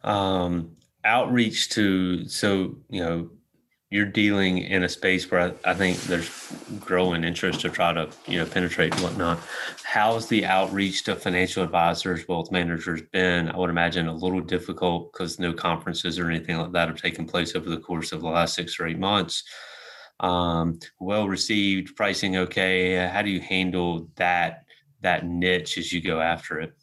Um, 0.04 0.76
outreach 1.06 1.70
to 1.70 2.28
so 2.28 2.76
you 2.90 3.02
know 3.02 3.30
you're 3.92 4.06
dealing 4.06 4.58
in 4.58 4.84
a 4.84 4.90
space 4.90 5.30
where 5.30 5.42
I, 5.42 5.72
I, 5.72 5.74
think 5.74 5.98
there's 6.02 6.52
growing 6.80 7.24
interest 7.24 7.62
to 7.62 7.70
try 7.70 7.94
to 7.94 8.10
you 8.28 8.40
know 8.40 8.46
penetrate 8.46 8.94
and 8.94 9.02
whatnot. 9.02 9.40
How's 9.84 10.28
the 10.28 10.46
outreach 10.46 11.04
to 11.04 11.16
financial 11.16 11.64
advisors, 11.64 12.28
wealth 12.28 12.52
managers 12.52 13.04
been? 13.14 13.48
I 13.48 13.58
would 13.58 13.70
imagine 13.70 14.08
a 14.08 14.14
little 14.14 14.42
difficult 14.42 15.14
because 15.14 15.40
no 15.40 15.54
conferences 15.54 16.18
or 16.18 16.30
anything 16.30 16.58
like 16.58 16.72
that 16.72 16.90
have 16.90 17.00
taken 17.00 17.26
place 17.26 17.56
over 17.56 17.70
the 17.70 17.80
course 17.80 18.12
of 18.12 18.22
the 18.22 18.28
last 18.28 18.56
six 18.56 18.80
or 18.80 18.88
eight 18.88 19.00
months. 19.00 19.44
Um, 20.20 20.80
well 21.00 21.30
received, 21.30 21.96
pricing 21.96 22.38
okay. 22.38 23.08
How 23.08 23.22
do 23.22 23.30
you 23.30 23.40
handle 23.40 24.10
that 24.16 24.66
that 25.02 25.26
niche 25.26 25.78
as 25.78 25.94
you 25.94 26.02
go 26.02 26.20
after 26.20 26.60
it? 26.60 26.74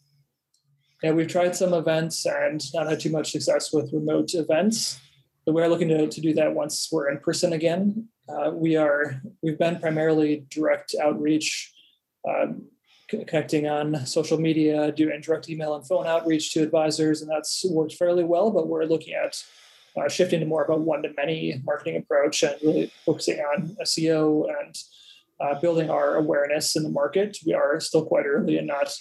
Yeah, 1.02 1.10
we've 1.10 1.26
tried 1.26 1.56
some 1.56 1.74
events 1.74 2.24
and 2.26 2.62
not 2.72 2.88
had 2.88 3.00
too 3.00 3.10
much 3.10 3.32
success 3.32 3.72
with 3.72 3.92
remote 3.92 4.34
events. 4.34 5.00
But 5.44 5.54
we're 5.54 5.66
looking 5.66 5.88
to, 5.88 6.06
to 6.06 6.20
do 6.20 6.32
that 6.34 6.54
once 6.54 6.88
we're 6.92 7.10
in 7.10 7.18
person 7.18 7.52
again. 7.52 8.08
Uh, 8.28 8.52
we 8.52 8.76
are 8.76 9.20
we've 9.42 9.58
been 9.58 9.80
primarily 9.80 10.46
direct 10.48 10.94
outreach, 11.02 11.72
um, 12.28 12.66
connecting 13.08 13.66
on 13.66 14.06
social 14.06 14.38
media, 14.38 14.92
doing 14.92 15.20
direct 15.20 15.48
email 15.48 15.74
and 15.74 15.84
phone 15.84 16.06
outreach 16.06 16.52
to 16.52 16.62
advisors, 16.62 17.20
and 17.20 17.30
that's 17.30 17.64
worked 17.68 17.94
fairly 17.94 18.22
well. 18.22 18.52
But 18.52 18.68
we're 18.68 18.84
looking 18.84 19.14
at 19.14 19.42
uh, 19.96 20.08
shifting 20.08 20.38
to 20.38 20.46
more 20.46 20.62
of 20.62 20.70
a 20.70 20.80
one 20.80 21.02
to 21.02 21.12
many 21.16 21.60
marketing 21.64 21.96
approach 21.96 22.44
and 22.44 22.54
really 22.62 22.92
focusing 23.04 23.40
on 23.40 23.76
SEO 23.82 24.48
and 24.60 24.78
uh, 25.40 25.58
building 25.58 25.90
our 25.90 26.14
awareness 26.14 26.76
in 26.76 26.84
the 26.84 26.90
market. 26.90 27.38
We 27.44 27.54
are 27.54 27.80
still 27.80 28.04
quite 28.04 28.24
early 28.24 28.56
and 28.56 28.68
not 28.68 28.94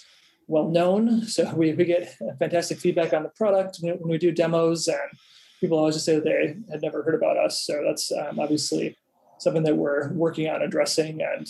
well 0.52 0.68
known. 0.68 1.22
So 1.22 1.52
we, 1.56 1.72
we 1.72 1.84
get 1.84 2.14
fantastic 2.38 2.78
feedback 2.78 3.12
on 3.12 3.24
the 3.24 3.30
product 3.30 3.78
when 3.80 3.98
we 4.04 4.18
do 4.18 4.30
demos, 4.30 4.86
and 4.86 5.18
people 5.60 5.78
always 5.78 5.96
just 5.96 6.06
say 6.06 6.16
that 6.16 6.24
they 6.24 6.54
had 6.70 6.82
never 6.82 7.02
heard 7.02 7.14
about 7.14 7.38
us. 7.38 7.66
So 7.66 7.82
that's 7.84 8.12
um, 8.12 8.38
obviously 8.38 8.96
something 9.38 9.64
that 9.64 9.76
we're 9.76 10.12
working 10.12 10.48
on 10.48 10.62
addressing. 10.62 11.20
And 11.22 11.48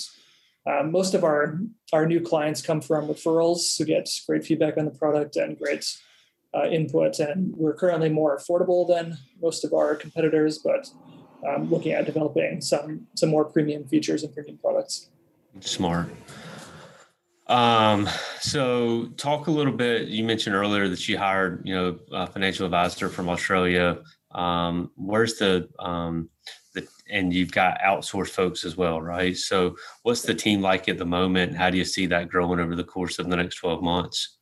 um, 0.66 0.92
most 0.92 1.12
of 1.14 1.24
our 1.24 1.58
our 1.92 2.06
new 2.06 2.20
clients 2.20 2.62
come 2.62 2.80
from 2.80 3.08
referrals 3.08 3.76
who 3.76 3.84
get 3.84 4.08
great 4.26 4.46
feedback 4.46 4.78
on 4.78 4.84
the 4.84 4.92
product 4.92 5.36
and 5.36 5.58
great 5.58 5.84
uh, 6.54 6.66
input. 6.66 7.18
And 7.18 7.54
we're 7.56 7.74
currently 7.74 8.08
more 8.08 8.38
affordable 8.38 8.86
than 8.86 9.18
most 9.42 9.64
of 9.64 9.72
our 9.72 9.96
competitors, 9.96 10.58
but 10.58 10.88
um, 11.48 11.68
looking 11.70 11.92
at 11.92 12.06
developing 12.06 12.60
some 12.60 13.08
some 13.16 13.30
more 13.30 13.44
premium 13.44 13.84
features 13.88 14.22
and 14.22 14.32
premium 14.32 14.58
products. 14.58 15.10
Smart. 15.60 16.08
Um, 17.52 18.08
so 18.40 19.08
talk 19.18 19.46
a 19.46 19.50
little 19.50 19.74
bit, 19.74 20.08
you 20.08 20.24
mentioned 20.24 20.56
earlier 20.56 20.88
that 20.88 21.06
you 21.06 21.18
hired, 21.18 21.60
you 21.66 21.74
know, 21.74 21.98
a 22.10 22.26
financial 22.26 22.64
advisor 22.64 23.10
from 23.10 23.28
Australia. 23.28 23.98
Um, 24.30 24.90
where's 24.96 25.34
the, 25.34 25.68
um, 25.78 26.30
the, 26.74 26.88
and 27.10 27.30
you've 27.30 27.52
got 27.52 27.78
outsourced 27.80 28.30
folks 28.30 28.64
as 28.64 28.78
well, 28.78 29.02
right? 29.02 29.36
So 29.36 29.76
what's 30.02 30.22
the 30.22 30.34
team 30.34 30.62
like 30.62 30.88
at 30.88 30.96
the 30.96 31.04
moment? 31.04 31.54
How 31.54 31.68
do 31.68 31.76
you 31.76 31.84
see 31.84 32.06
that 32.06 32.30
growing 32.30 32.58
over 32.58 32.74
the 32.74 32.84
course 32.84 33.18
of 33.18 33.28
the 33.28 33.36
next 33.36 33.56
12 33.56 33.82
months? 33.82 34.38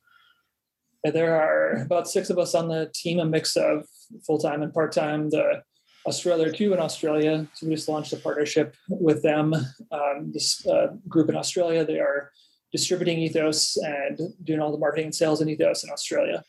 There 1.03 1.35
are 1.35 1.81
about 1.81 2.07
six 2.07 2.29
of 2.29 2.39
us 2.39 2.55
on 2.55 2.69
the 2.69 2.89
team, 2.95 3.19
a 3.19 3.25
mix 3.25 3.57
of 3.57 3.87
full-time 4.25 4.61
and 4.61 4.73
part-time. 4.73 5.29
The 5.31 5.63
Australia 6.05 6.49
Q 6.49 6.73
in 6.73 6.79
Australia. 6.79 7.45
So 7.55 7.67
we 7.67 7.75
just 7.75 7.89
launched 7.89 8.13
a 8.13 8.17
partnership 8.17 8.73
with 8.87 9.21
them. 9.21 9.53
Um, 9.91 10.31
this 10.31 10.65
uh, 10.65 10.93
group 11.09 11.27
in 11.27 11.35
Australia, 11.35 11.83
they 11.83 11.99
are 11.99 12.31
distributing 12.71 13.19
Ethos 13.19 13.77
and 13.77 14.19
doing 14.43 14.59
all 14.59 14.71
the 14.71 14.77
marketing 14.77 15.05
and 15.05 15.15
sales 15.15 15.41
in 15.41 15.49
Ethos 15.49 15.83
in 15.83 15.89
Australia. 15.89 16.43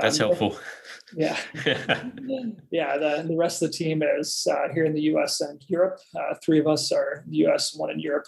That's 0.00 0.18
um, 0.20 0.28
helpful. 0.28 0.58
Yeah. 1.14 1.38
yeah. 2.70 2.96
The, 2.96 3.24
the 3.28 3.36
rest 3.36 3.62
of 3.62 3.70
the 3.70 3.76
team 3.76 4.02
is 4.02 4.46
uh, 4.50 4.72
here 4.72 4.84
in 4.84 4.94
the 4.94 5.02
US 5.02 5.40
and 5.40 5.62
Europe. 5.68 5.98
Uh, 6.16 6.34
three 6.44 6.58
of 6.58 6.66
us 6.66 6.92
are 6.92 7.24
the 7.26 7.46
US, 7.46 7.74
one 7.74 7.90
in 7.90 8.00
Europe. 8.00 8.26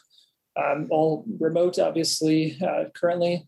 Um, 0.57 0.89
all 0.91 1.25
remote, 1.41 1.79
obviously, 1.79 2.59
uh, 2.63 2.85
currently. 2.95 3.47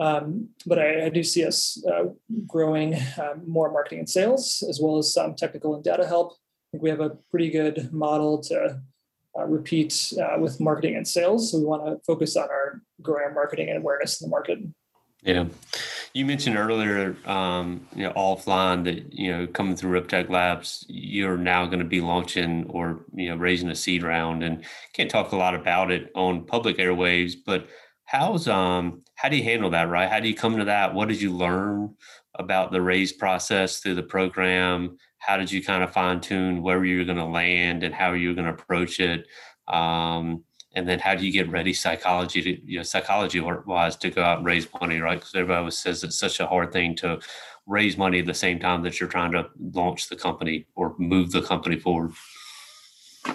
Um, 0.00 0.50
but 0.66 0.78
I, 0.78 1.06
I, 1.06 1.08
do 1.08 1.24
see 1.24 1.44
us 1.44 1.82
uh, 1.90 2.04
growing 2.46 2.94
um, 3.20 3.42
more 3.48 3.72
marketing 3.72 4.00
and 4.00 4.08
sales, 4.08 4.62
as 4.68 4.78
well 4.80 4.98
as 4.98 5.12
some 5.12 5.34
technical 5.34 5.74
and 5.74 5.82
data 5.82 6.06
help. 6.06 6.34
I 6.34 6.66
think 6.70 6.84
we 6.84 6.90
have 6.90 7.00
a 7.00 7.16
pretty 7.30 7.50
good 7.50 7.92
model 7.92 8.40
to 8.42 8.80
uh, 9.36 9.44
repeat 9.44 10.12
uh, 10.20 10.38
with 10.38 10.60
marketing 10.60 10.96
and 10.96 11.08
sales. 11.08 11.50
So 11.50 11.58
we 11.58 11.64
want 11.64 11.84
to 11.86 11.98
focus 12.06 12.36
on 12.36 12.48
our 12.48 12.80
growing 13.02 13.24
our 13.24 13.32
marketing 13.32 13.68
and 13.68 13.78
awareness 13.78 14.20
in 14.20 14.28
the 14.28 14.30
market. 14.30 14.58
Yeah, 15.22 15.46
you 16.12 16.24
mentioned 16.24 16.56
earlier, 16.56 17.16
um, 17.26 17.86
you 17.94 18.04
know, 18.04 18.12
offline 18.12 18.84
that 18.84 19.12
you 19.12 19.32
know 19.32 19.46
coming 19.48 19.74
through 19.74 20.00
RevTech 20.00 20.30
Labs, 20.30 20.84
you're 20.88 21.36
now 21.36 21.66
going 21.66 21.80
to 21.80 21.84
be 21.84 22.00
launching 22.00 22.64
or 22.70 23.04
you 23.14 23.28
know 23.28 23.36
raising 23.36 23.68
a 23.70 23.74
seed 23.74 24.02
round, 24.02 24.44
and 24.44 24.64
can't 24.92 25.10
talk 25.10 25.32
a 25.32 25.36
lot 25.36 25.54
about 25.54 25.90
it 25.90 26.12
on 26.14 26.46
public 26.46 26.78
airwaves. 26.78 27.34
But 27.44 27.66
how's 28.04 28.46
um 28.46 29.02
how 29.16 29.28
do 29.28 29.36
you 29.36 29.42
handle 29.42 29.70
that? 29.70 29.88
Right? 29.88 30.08
How 30.08 30.20
do 30.20 30.28
you 30.28 30.34
come 30.34 30.56
to 30.58 30.66
that? 30.66 30.94
What 30.94 31.08
did 31.08 31.20
you 31.20 31.32
learn 31.32 31.96
about 32.34 32.70
the 32.70 32.80
raise 32.80 33.12
process 33.12 33.80
through 33.80 33.96
the 33.96 34.02
program? 34.04 34.98
how 35.18 35.36
did 35.36 35.50
you 35.50 35.62
kind 35.62 35.82
of 35.82 35.92
fine 35.92 36.20
tune 36.20 36.62
where 36.62 36.84
you're 36.84 37.04
going 37.04 37.18
to 37.18 37.24
land 37.24 37.82
and 37.82 37.94
how 37.94 38.12
you're 38.12 38.34
going 38.34 38.46
to 38.46 38.52
approach 38.52 39.00
it? 39.00 39.26
Um, 39.66 40.44
and 40.78 40.88
then 40.88 41.00
how 41.00 41.14
do 41.14 41.26
you 41.26 41.32
get 41.32 41.50
ready 41.50 41.72
psychology 41.72 42.40
to, 42.40 42.50
you 42.64 42.78
know, 42.78 42.84
psychology 42.84 43.40
wise 43.40 43.96
to 43.96 44.10
go 44.10 44.22
out 44.22 44.38
and 44.38 44.46
raise 44.46 44.68
money, 44.80 45.00
right? 45.00 45.18
Because 45.18 45.34
everybody 45.34 45.58
always 45.58 45.78
says 45.78 46.04
it's 46.04 46.18
such 46.18 46.38
a 46.38 46.46
hard 46.46 46.72
thing 46.72 46.94
to 46.96 47.18
raise 47.66 47.98
money 47.98 48.20
at 48.20 48.26
the 48.26 48.34
same 48.34 48.60
time 48.60 48.82
that 48.82 49.00
you're 49.00 49.08
trying 49.08 49.32
to 49.32 49.48
launch 49.74 50.08
the 50.08 50.14
company 50.16 50.66
or 50.76 50.94
move 50.98 51.32
the 51.32 51.42
company 51.42 51.78
forward. 51.78 52.12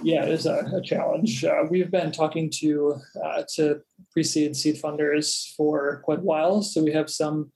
Yeah, 0.01 0.23
it 0.23 0.29
is 0.29 0.45
a, 0.45 0.63
a 0.73 0.81
challenge. 0.81 1.43
Uh, 1.43 1.65
we've 1.69 1.91
been 1.91 2.13
talking 2.13 2.49
to 2.61 2.95
uh, 3.23 3.43
to 3.55 3.81
pre-seed 4.11 4.55
seed 4.55 4.81
funders 4.81 5.53
for 5.55 6.01
quite 6.05 6.19
a 6.19 6.23
while, 6.23 6.61
so 6.63 6.81
we 6.81 6.93
have 6.93 7.09
some 7.09 7.51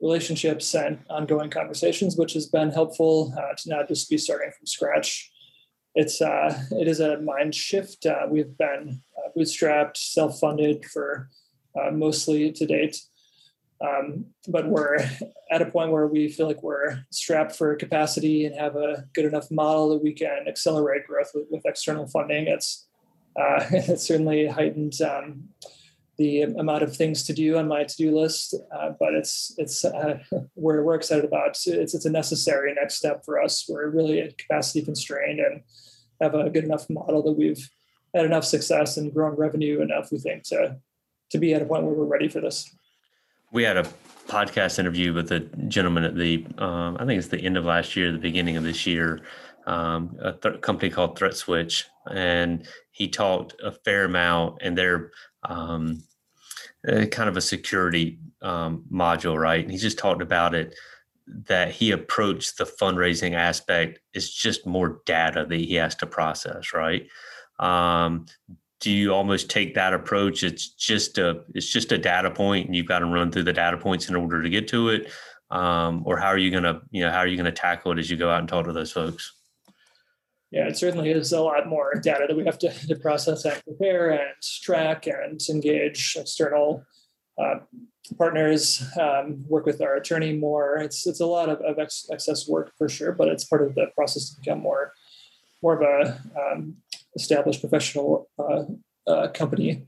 relationships 0.00 0.74
and 0.74 0.98
ongoing 1.08 1.50
conversations, 1.50 2.16
which 2.16 2.34
has 2.34 2.46
been 2.46 2.70
helpful 2.70 3.34
uh, 3.38 3.54
to 3.56 3.70
not 3.70 3.88
just 3.88 4.10
be 4.10 4.18
starting 4.18 4.52
from 4.56 4.66
scratch. 4.66 5.30
It's 5.94 6.20
uh, 6.20 6.60
it 6.72 6.88
is 6.88 7.00
a 7.00 7.20
mind 7.20 7.54
shift. 7.54 8.06
Uh, 8.06 8.26
we've 8.28 8.56
been 8.58 9.00
uh, 9.16 9.28
bootstrapped, 9.36 9.96
self 9.96 10.40
funded 10.40 10.84
for 10.84 11.28
uh, 11.80 11.90
mostly 11.92 12.50
to 12.52 12.66
date, 12.66 13.00
um, 13.80 14.26
but 14.48 14.66
we're 14.66 14.98
at 15.50 15.62
a 15.62 15.66
point 15.66 15.92
where 15.92 16.06
we 16.06 16.28
feel 16.28 16.46
like 16.46 16.62
we're 16.62 17.04
strapped 17.10 17.54
for 17.54 17.74
capacity 17.76 18.44
and 18.44 18.56
have 18.56 18.76
a 18.76 19.04
good 19.14 19.24
enough 19.24 19.50
model 19.50 19.90
that 19.90 20.02
we 20.02 20.12
can 20.12 20.46
accelerate 20.48 21.06
growth 21.06 21.30
with, 21.34 21.46
with 21.50 21.66
external 21.66 22.06
funding. 22.08 22.48
It's 22.48 22.86
uh, 23.36 23.64
it's 23.70 24.06
certainly 24.06 24.46
heightened. 24.46 25.00
Um, 25.00 25.48
the 26.16 26.42
amount 26.42 26.82
of 26.82 26.96
things 26.96 27.24
to 27.24 27.32
do 27.32 27.56
on 27.56 27.68
my 27.68 27.84
to-do 27.84 28.16
list, 28.16 28.54
uh, 28.74 28.90
but 28.98 29.14
it's 29.14 29.54
it's 29.58 29.84
uh, 29.84 30.18
we're 30.54 30.82
we're 30.82 30.94
excited 30.94 31.24
about. 31.24 31.48
It's 31.48 31.66
it's 31.66 32.04
a 32.04 32.10
necessary 32.10 32.74
next 32.74 32.96
step 32.96 33.24
for 33.24 33.40
us. 33.42 33.66
We're 33.68 33.88
really 33.90 34.34
capacity 34.38 34.82
constrained 34.82 35.40
and 35.40 35.62
have 36.20 36.34
a 36.34 36.50
good 36.50 36.64
enough 36.64 36.88
model 36.88 37.22
that 37.22 37.32
we've 37.32 37.68
had 38.14 38.24
enough 38.24 38.44
success 38.44 38.96
and 38.96 39.12
grown 39.12 39.36
revenue 39.36 39.82
enough. 39.82 40.10
We 40.12 40.18
think 40.18 40.44
to 40.44 40.76
to 41.30 41.38
be 41.38 41.54
at 41.54 41.62
a 41.62 41.66
point 41.66 41.84
where 41.84 41.94
we're 41.94 42.04
ready 42.04 42.28
for 42.28 42.40
this. 42.40 42.70
We 43.50 43.62
had 43.62 43.76
a 43.76 43.84
podcast 44.26 44.78
interview 44.78 45.12
with 45.12 45.30
a 45.32 45.40
gentleman 45.68 46.04
at 46.04 46.16
the 46.16 46.46
um, 46.58 46.96
I 46.98 47.06
think 47.06 47.18
it's 47.18 47.28
the 47.28 47.40
end 47.40 47.56
of 47.56 47.64
last 47.64 47.96
year, 47.96 48.12
the 48.12 48.18
beginning 48.18 48.56
of 48.56 48.64
this 48.64 48.86
year, 48.86 49.20
um, 49.66 50.16
a 50.20 50.32
th- 50.32 50.60
company 50.60 50.90
called 50.90 51.18
Threat 51.18 51.36
Switch, 51.36 51.86
and 52.10 52.66
he 52.90 53.08
talked 53.08 53.54
a 53.62 53.72
fair 53.72 54.04
amount, 54.04 54.58
and 54.60 54.76
they're 54.76 55.10
um, 55.44 56.02
uh, 56.86 57.06
kind 57.06 57.28
of 57.28 57.36
a 57.36 57.40
security 57.40 58.18
um, 58.42 58.84
module, 58.92 59.38
right? 59.38 59.62
And 59.62 59.70
he 59.70 59.78
just 59.78 59.98
talked 59.98 60.22
about 60.22 60.54
it 60.54 60.74
that 61.26 61.70
he 61.70 61.90
approached 61.90 62.58
the 62.58 62.64
fundraising 62.64 63.34
aspect 63.34 64.00
is 64.12 64.32
just 64.32 64.66
more 64.66 65.00
data 65.06 65.46
that 65.48 65.56
he 65.56 65.74
has 65.74 65.94
to 65.96 66.06
process, 66.06 66.74
right? 66.74 67.08
Um, 67.58 68.26
do 68.80 68.90
you 68.90 69.14
almost 69.14 69.48
take 69.48 69.74
that 69.74 69.94
approach? 69.94 70.42
It's 70.42 70.68
just 70.68 71.16
a 71.16 71.42
it's 71.54 71.70
just 71.70 71.92
a 71.92 71.98
data 71.98 72.30
point, 72.30 72.66
and 72.66 72.76
you've 72.76 72.86
got 72.86 72.98
to 72.98 73.06
run 73.06 73.32
through 73.32 73.44
the 73.44 73.52
data 73.52 73.78
points 73.78 74.10
in 74.10 74.16
order 74.16 74.42
to 74.42 74.50
get 74.50 74.68
to 74.68 74.90
it. 74.90 75.10
Um, 75.50 76.02
or 76.04 76.18
how 76.18 76.28
are 76.28 76.38
you 76.38 76.50
gonna 76.50 76.82
you 76.90 77.02
know 77.02 77.10
how 77.10 77.18
are 77.18 77.26
you 77.26 77.36
gonna 77.36 77.52
tackle 77.52 77.92
it 77.92 77.98
as 77.98 78.10
you 78.10 78.16
go 78.16 78.28
out 78.30 78.40
and 78.40 78.48
talk 78.48 78.66
to 78.66 78.72
those 78.72 78.92
folks? 78.92 79.33
Yeah, 80.54 80.68
it 80.68 80.78
certainly 80.78 81.10
is 81.10 81.32
a 81.32 81.42
lot 81.42 81.66
more 81.66 81.94
data 82.00 82.26
that 82.28 82.36
we 82.36 82.44
have 82.44 82.58
to, 82.60 82.70
to 82.86 82.94
process 82.94 83.44
and 83.44 83.60
prepare 83.64 84.10
and 84.10 84.34
track 84.62 85.08
and 85.08 85.40
engage 85.50 86.16
external 86.16 86.84
uh, 87.42 87.56
partners, 88.16 88.80
um, 89.00 89.44
work 89.48 89.66
with 89.66 89.82
our 89.82 89.96
attorney 89.96 90.32
more. 90.32 90.76
It's 90.76 91.08
it's 91.08 91.18
a 91.18 91.26
lot 91.26 91.48
of, 91.48 91.60
of 91.62 91.80
ex- 91.80 92.06
excess 92.12 92.46
work 92.46 92.70
for 92.78 92.88
sure, 92.88 93.10
but 93.10 93.26
it's 93.26 93.44
part 93.44 93.62
of 93.62 93.74
the 93.74 93.86
process 93.96 94.30
to 94.30 94.40
become 94.40 94.60
more 94.60 94.92
more 95.60 95.74
of 95.74 95.82
a 95.82 96.20
um, 96.40 96.76
established 97.16 97.60
professional 97.60 98.30
uh, 98.38 98.62
uh, 99.10 99.28
company. 99.32 99.84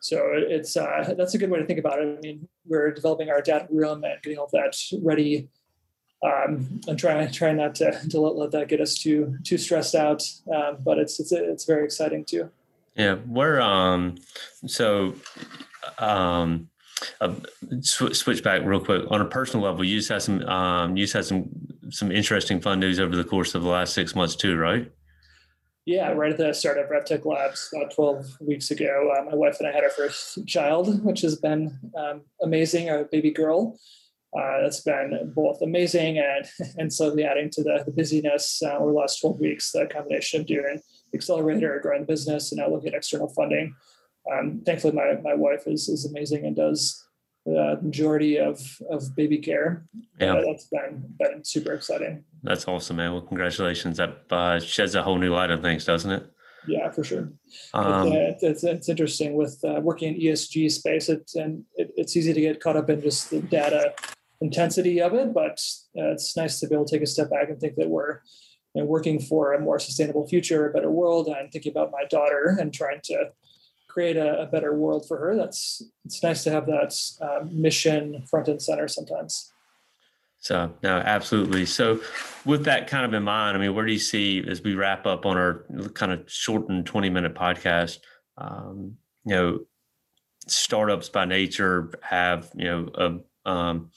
So 0.00 0.20
it's 0.34 0.76
uh, 0.76 1.14
that's 1.16 1.34
a 1.34 1.38
good 1.38 1.50
way 1.50 1.60
to 1.60 1.66
think 1.66 1.78
about 1.78 2.00
it. 2.00 2.18
I 2.18 2.20
mean, 2.20 2.48
we're 2.66 2.90
developing 2.90 3.30
our 3.30 3.40
data 3.40 3.68
room 3.70 4.02
and 4.02 4.20
getting 4.20 4.38
all 4.40 4.48
that 4.52 4.74
ready 5.00 5.48
um, 6.22 6.80
and 6.86 6.98
try 6.98 7.26
try 7.26 7.52
not 7.52 7.74
to 7.76 7.92
to 8.10 8.20
let, 8.20 8.36
let 8.36 8.50
that 8.52 8.68
get 8.68 8.80
us 8.80 8.98
too 8.98 9.38
too 9.44 9.58
stressed 9.58 9.94
out. 9.94 10.22
Um, 10.52 10.78
but 10.80 10.98
it's 10.98 11.18
it's 11.18 11.32
it's 11.32 11.64
very 11.64 11.84
exciting 11.84 12.24
too. 12.24 12.50
Yeah, 12.94 13.16
we're 13.26 13.60
um 13.60 14.16
so 14.66 15.14
um 15.98 16.68
uh, 17.20 17.34
sw- 17.80 18.14
switch 18.14 18.44
back 18.44 18.62
real 18.64 18.80
quick 18.80 19.04
on 19.10 19.20
a 19.20 19.24
personal 19.24 19.64
level. 19.66 19.84
You 19.84 19.96
just 19.96 20.08
had 20.08 20.22
some 20.22 20.42
um 20.44 20.96
you 20.96 21.04
just 21.04 21.14
had 21.14 21.24
some 21.24 21.48
some 21.90 22.12
interesting 22.12 22.60
fun 22.60 22.80
news 22.80 23.00
over 23.00 23.16
the 23.16 23.24
course 23.24 23.54
of 23.54 23.62
the 23.62 23.68
last 23.68 23.92
six 23.92 24.14
months 24.14 24.36
too, 24.36 24.56
right? 24.56 24.90
Yeah, 25.84 26.12
right 26.12 26.30
at 26.30 26.38
the 26.38 26.52
start 26.52 26.78
of 26.78 26.88
RevTech 26.90 27.24
Labs 27.24 27.68
about 27.74 27.92
12 27.92 28.38
weeks 28.40 28.70
ago, 28.70 29.12
uh, 29.18 29.24
my 29.24 29.34
wife 29.34 29.58
and 29.58 29.66
I 29.66 29.72
had 29.72 29.82
our 29.82 29.90
first 29.90 30.46
child, 30.46 31.04
which 31.04 31.22
has 31.22 31.34
been 31.34 31.76
um, 31.96 32.20
amazing, 32.40 32.88
a 32.88 33.02
baby 33.02 33.32
girl. 33.32 33.76
Uh, 34.34 34.62
that's 34.62 34.80
been 34.80 35.32
both 35.34 35.60
amazing 35.60 36.18
and 36.18 36.46
and 36.78 36.92
slowly 36.92 37.24
adding 37.24 37.50
to 37.50 37.62
the, 37.62 37.82
the 37.84 37.92
busyness 37.92 38.62
uh, 38.64 38.76
over 38.78 38.90
the 38.90 38.98
last 38.98 39.20
12 39.20 39.38
weeks, 39.40 39.72
the 39.72 39.86
combination 39.86 40.40
of 40.40 40.46
doing 40.46 40.80
accelerator, 41.14 41.78
growing 41.82 42.00
the 42.00 42.06
business, 42.06 42.50
and 42.50 42.58
now 42.58 42.68
looking 42.68 42.88
at 42.88 42.94
external 42.94 43.28
funding. 43.28 43.74
Um, 44.32 44.62
thankfully, 44.64 44.94
my, 44.94 45.14
my 45.22 45.34
wife 45.34 45.66
is, 45.66 45.88
is 45.88 46.06
amazing 46.06 46.46
and 46.46 46.56
does 46.56 47.04
the 47.44 47.78
majority 47.82 48.38
of, 48.38 48.60
of 48.88 49.14
baby 49.16 49.38
care. 49.38 49.84
Yeah. 50.18 50.34
Uh, 50.34 50.42
that's 50.46 50.66
been, 50.66 51.04
been 51.18 51.44
super 51.44 51.72
exciting. 51.72 52.24
That's 52.42 52.66
awesome, 52.68 52.96
man. 52.96 53.12
Well, 53.12 53.22
congratulations. 53.22 53.98
That 53.98 54.16
uh, 54.30 54.60
sheds 54.60 54.94
a 54.94 55.02
whole 55.02 55.18
new 55.18 55.34
light 55.34 55.50
on 55.50 55.60
things, 55.60 55.84
doesn't 55.84 56.10
it? 56.10 56.26
Yeah, 56.66 56.90
for 56.90 57.02
sure. 57.02 57.32
Um, 57.74 58.12
it's, 58.12 58.42
it's, 58.44 58.64
it's, 58.64 58.88
interesting 58.88 59.34
with 59.34 59.58
uh, 59.64 59.80
working 59.80 60.14
in 60.14 60.20
ESG 60.20 60.70
space. 60.70 61.08
It's 61.08 61.34
and 61.34 61.64
it, 61.74 61.90
it's 61.96 62.16
easy 62.16 62.32
to 62.32 62.40
get 62.40 62.60
caught 62.60 62.76
up 62.76 62.88
in 62.88 63.00
just 63.00 63.30
the 63.30 63.40
data 63.40 63.92
intensity 64.42 65.00
of 65.00 65.14
it, 65.14 65.32
but 65.32 65.62
uh, 65.96 66.12
it's 66.12 66.36
nice 66.36 66.60
to 66.60 66.66
be 66.66 66.74
able 66.74 66.84
to 66.84 66.94
take 66.94 67.02
a 67.02 67.06
step 67.06 67.30
back 67.30 67.48
and 67.48 67.60
think 67.60 67.76
that 67.76 67.88
we're 67.88 68.20
you 68.74 68.82
know, 68.82 68.84
working 68.84 69.20
for 69.20 69.52
a 69.52 69.60
more 69.60 69.78
sustainable 69.78 70.26
future, 70.26 70.68
a 70.68 70.72
better 70.72 70.90
world. 70.90 71.28
And 71.28 71.36
I'm 71.36 71.48
thinking 71.48 71.72
about 71.72 71.92
my 71.92 72.04
daughter 72.10 72.56
and 72.60 72.74
trying 72.74 73.00
to 73.04 73.30
create 73.88 74.16
a, 74.16 74.42
a 74.42 74.46
better 74.46 74.74
world 74.74 75.06
for 75.06 75.18
her. 75.18 75.36
That's 75.36 75.82
it's 76.04 76.22
nice 76.22 76.44
to 76.44 76.50
have 76.50 76.66
that 76.66 76.94
um, 77.20 77.50
mission 77.60 78.24
front 78.28 78.48
and 78.48 78.60
center 78.60 78.88
sometimes. 78.88 79.52
So 80.38 80.72
no, 80.82 80.98
absolutely. 80.98 81.66
So 81.66 82.00
with 82.44 82.64
that 82.64 82.88
kind 82.88 83.04
of 83.04 83.14
in 83.14 83.22
mind, 83.22 83.56
I 83.56 83.60
mean, 83.60 83.74
where 83.74 83.86
do 83.86 83.92
you 83.92 83.98
see 83.98 84.42
as 84.48 84.60
we 84.60 84.74
wrap 84.74 85.06
up 85.06 85.24
on 85.24 85.36
our 85.36 85.64
kind 85.94 86.10
of 86.10 86.24
shortened 86.26 86.86
20 86.86 87.10
minute 87.10 87.34
podcast, 87.34 87.98
um, 88.38 88.96
you 89.24 89.34
know, 89.34 89.60
startups 90.48 91.08
by 91.08 91.26
nature 91.26 91.92
have, 92.02 92.50
you 92.56 92.64
know, 92.64 92.88
a, 92.94 93.18
um, 93.44 93.90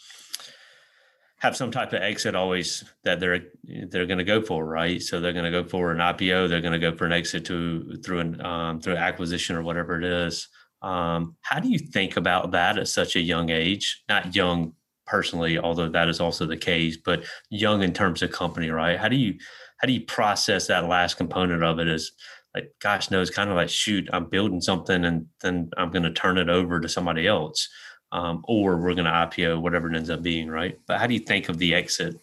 have 1.37 1.55
some 1.55 1.71
type 1.71 1.93
of 1.93 2.01
exit 2.01 2.35
always 2.35 2.83
that 3.03 3.19
they're 3.19 3.41
they're 3.63 4.05
going 4.05 4.17
to 4.17 4.23
go 4.23 4.41
for, 4.41 4.65
right? 4.65 5.01
So 5.01 5.19
they're 5.19 5.33
going 5.33 5.45
to 5.45 5.51
go 5.51 5.63
for 5.67 5.91
an 5.91 5.99
IPO, 5.99 6.49
they're 6.49 6.61
going 6.61 6.73
to 6.73 6.79
go 6.79 6.95
for 6.95 7.05
an 7.05 7.13
exit 7.13 7.45
to 7.45 7.97
through 8.03 8.19
an 8.19 8.45
um, 8.45 8.81
through 8.81 8.95
acquisition 8.95 9.55
or 9.55 9.61
whatever 9.61 9.97
it 9.97 10.05
is. 10.05 10.47
Um, 10.81 11.35
how 11.41 11.59
do 11.59 11.69
you 11.69 11.79
think 11.79 12.17
about 12.17 12.51
that 12.51 12.77
at 12.77 12.87
such 12.87 13.15
a 13.15 13.19
young 13.19 13.49
age? 13.49 14.03
Not 14.09 14.35
young 14.35 14.73
personally, 15.05 15.57
although 15.57 15.89
that 15.89 16.09
is 16.09 16.19
also 16.19 16.45
the 16.45 16.57
case, 16.57 16.97
but 16.97 17.23
young 17.49 17.83
in 17.83 17.93
terms 17.93 18.21
of 18.21 18.31
company, 18.31 18.69
right? 18.69 18.99
How 18.99 19.07
do 19.07 19.15
you 19.15 19.35
how 19.77 19.87
do 19.87 19.93
you 19.93 20.01
process 20.01 20.67
that 20.67 20.87
last 20.87 21.17
component 21.17 21.63
of 21.63 21.79
it 21.79 21.87
as 21.87 22.11
like 22.55 22.73
gosh 22.79 23.11
knows 23.11 23.29
kind 23.29 23.49
of 23.49 23.55
like 23.55 23.69
shoot 23.69 24.07
i'm 24.13 24.29
building 24.29 24.61
something 24.61 25.03
and 25.05 25.27
then 25.41 25.69
i'm 25.77 25.91
going 25.91 26.03
to 26.03 26.13
turn 26.13 26.37
it 26.37 26.49
over 26.49 26.79
to 26.79 26.87
somebody 26.89 27.27
else 27.27 27.69
um, 28.15 28.45
or 28.47 28.77
we're 28.77 28.93
going 28.93 29.05
to 29.05 29.11
IPO, 29.11 29.61
whatever 29.61 29.91
it 29.91 29.95
ends 29.95 30.09
up 30.09 30.23
being, 30.23 30.47
right? 30.47 30.79
But 30.87 30.99
how 30.99 31.07
do 31.07 31.13
you 31.13 31.19
think 31.19 31.49
of 31.49 31.57
the 31.57 31.75
exit? 31.75 32.17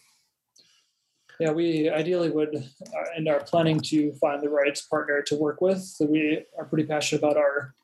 Yeah, 1.38 1.50
we 1.50 1.90
ideally 1.90 2.30
would 2.30 2.56
uh, 2.56 3.04
and 3.14 3.28
are 3.28 3.40
planning 3.40 3.78
to 3.80 4.12
find 4.14 4.42
the 4.42 4.48
right 4.48 4.80
partner 4.88 5.20
to 5.22 5.36
work 5.36 5.60
with. 5.60 5.82
So 5.82 6.06
we 6.06 6.44
are 6.58 6.64
pretty 6.64 6.84
passionate 6.84 7.22
about 7.22 7.36
our 7.36 7.74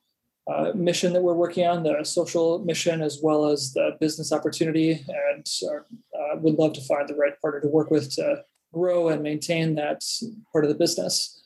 uh, 0.50 0.72
mission 0.74 1.12
that 1.12 1.22
we're 1.22 1.34
working 1.34 1.66
on, 1.66 1.82
the 1.82 2.02
social 2.02 2.60
mission, 2.60 3.02
as 3.02 3.20
well 3.22 3.50
as 3.50 3.74
the 3.74 3.96
business 4.00 4.32
opportunity, 4.32 5.04
and 5.32 5.46
uh, 5.70 6.36
would 6.36 6.54
love 6.54 6.72
to 6.74 6.80
find 6.80 7.06
the 7.06 7.14
right 7.14 7.38
partner 7.42 7.60
to 7.60 7.68
work 7.68 7.90
with 7.90 8.10
to 8.14 8.42
grow 8.72 9.08
and 9.08 9.22
maintain 9.22 9.74
that 9.74 10.02
part 10.50 10.64
of 10.64 10.70
the 10.70 10.76
business. 10.76 11.42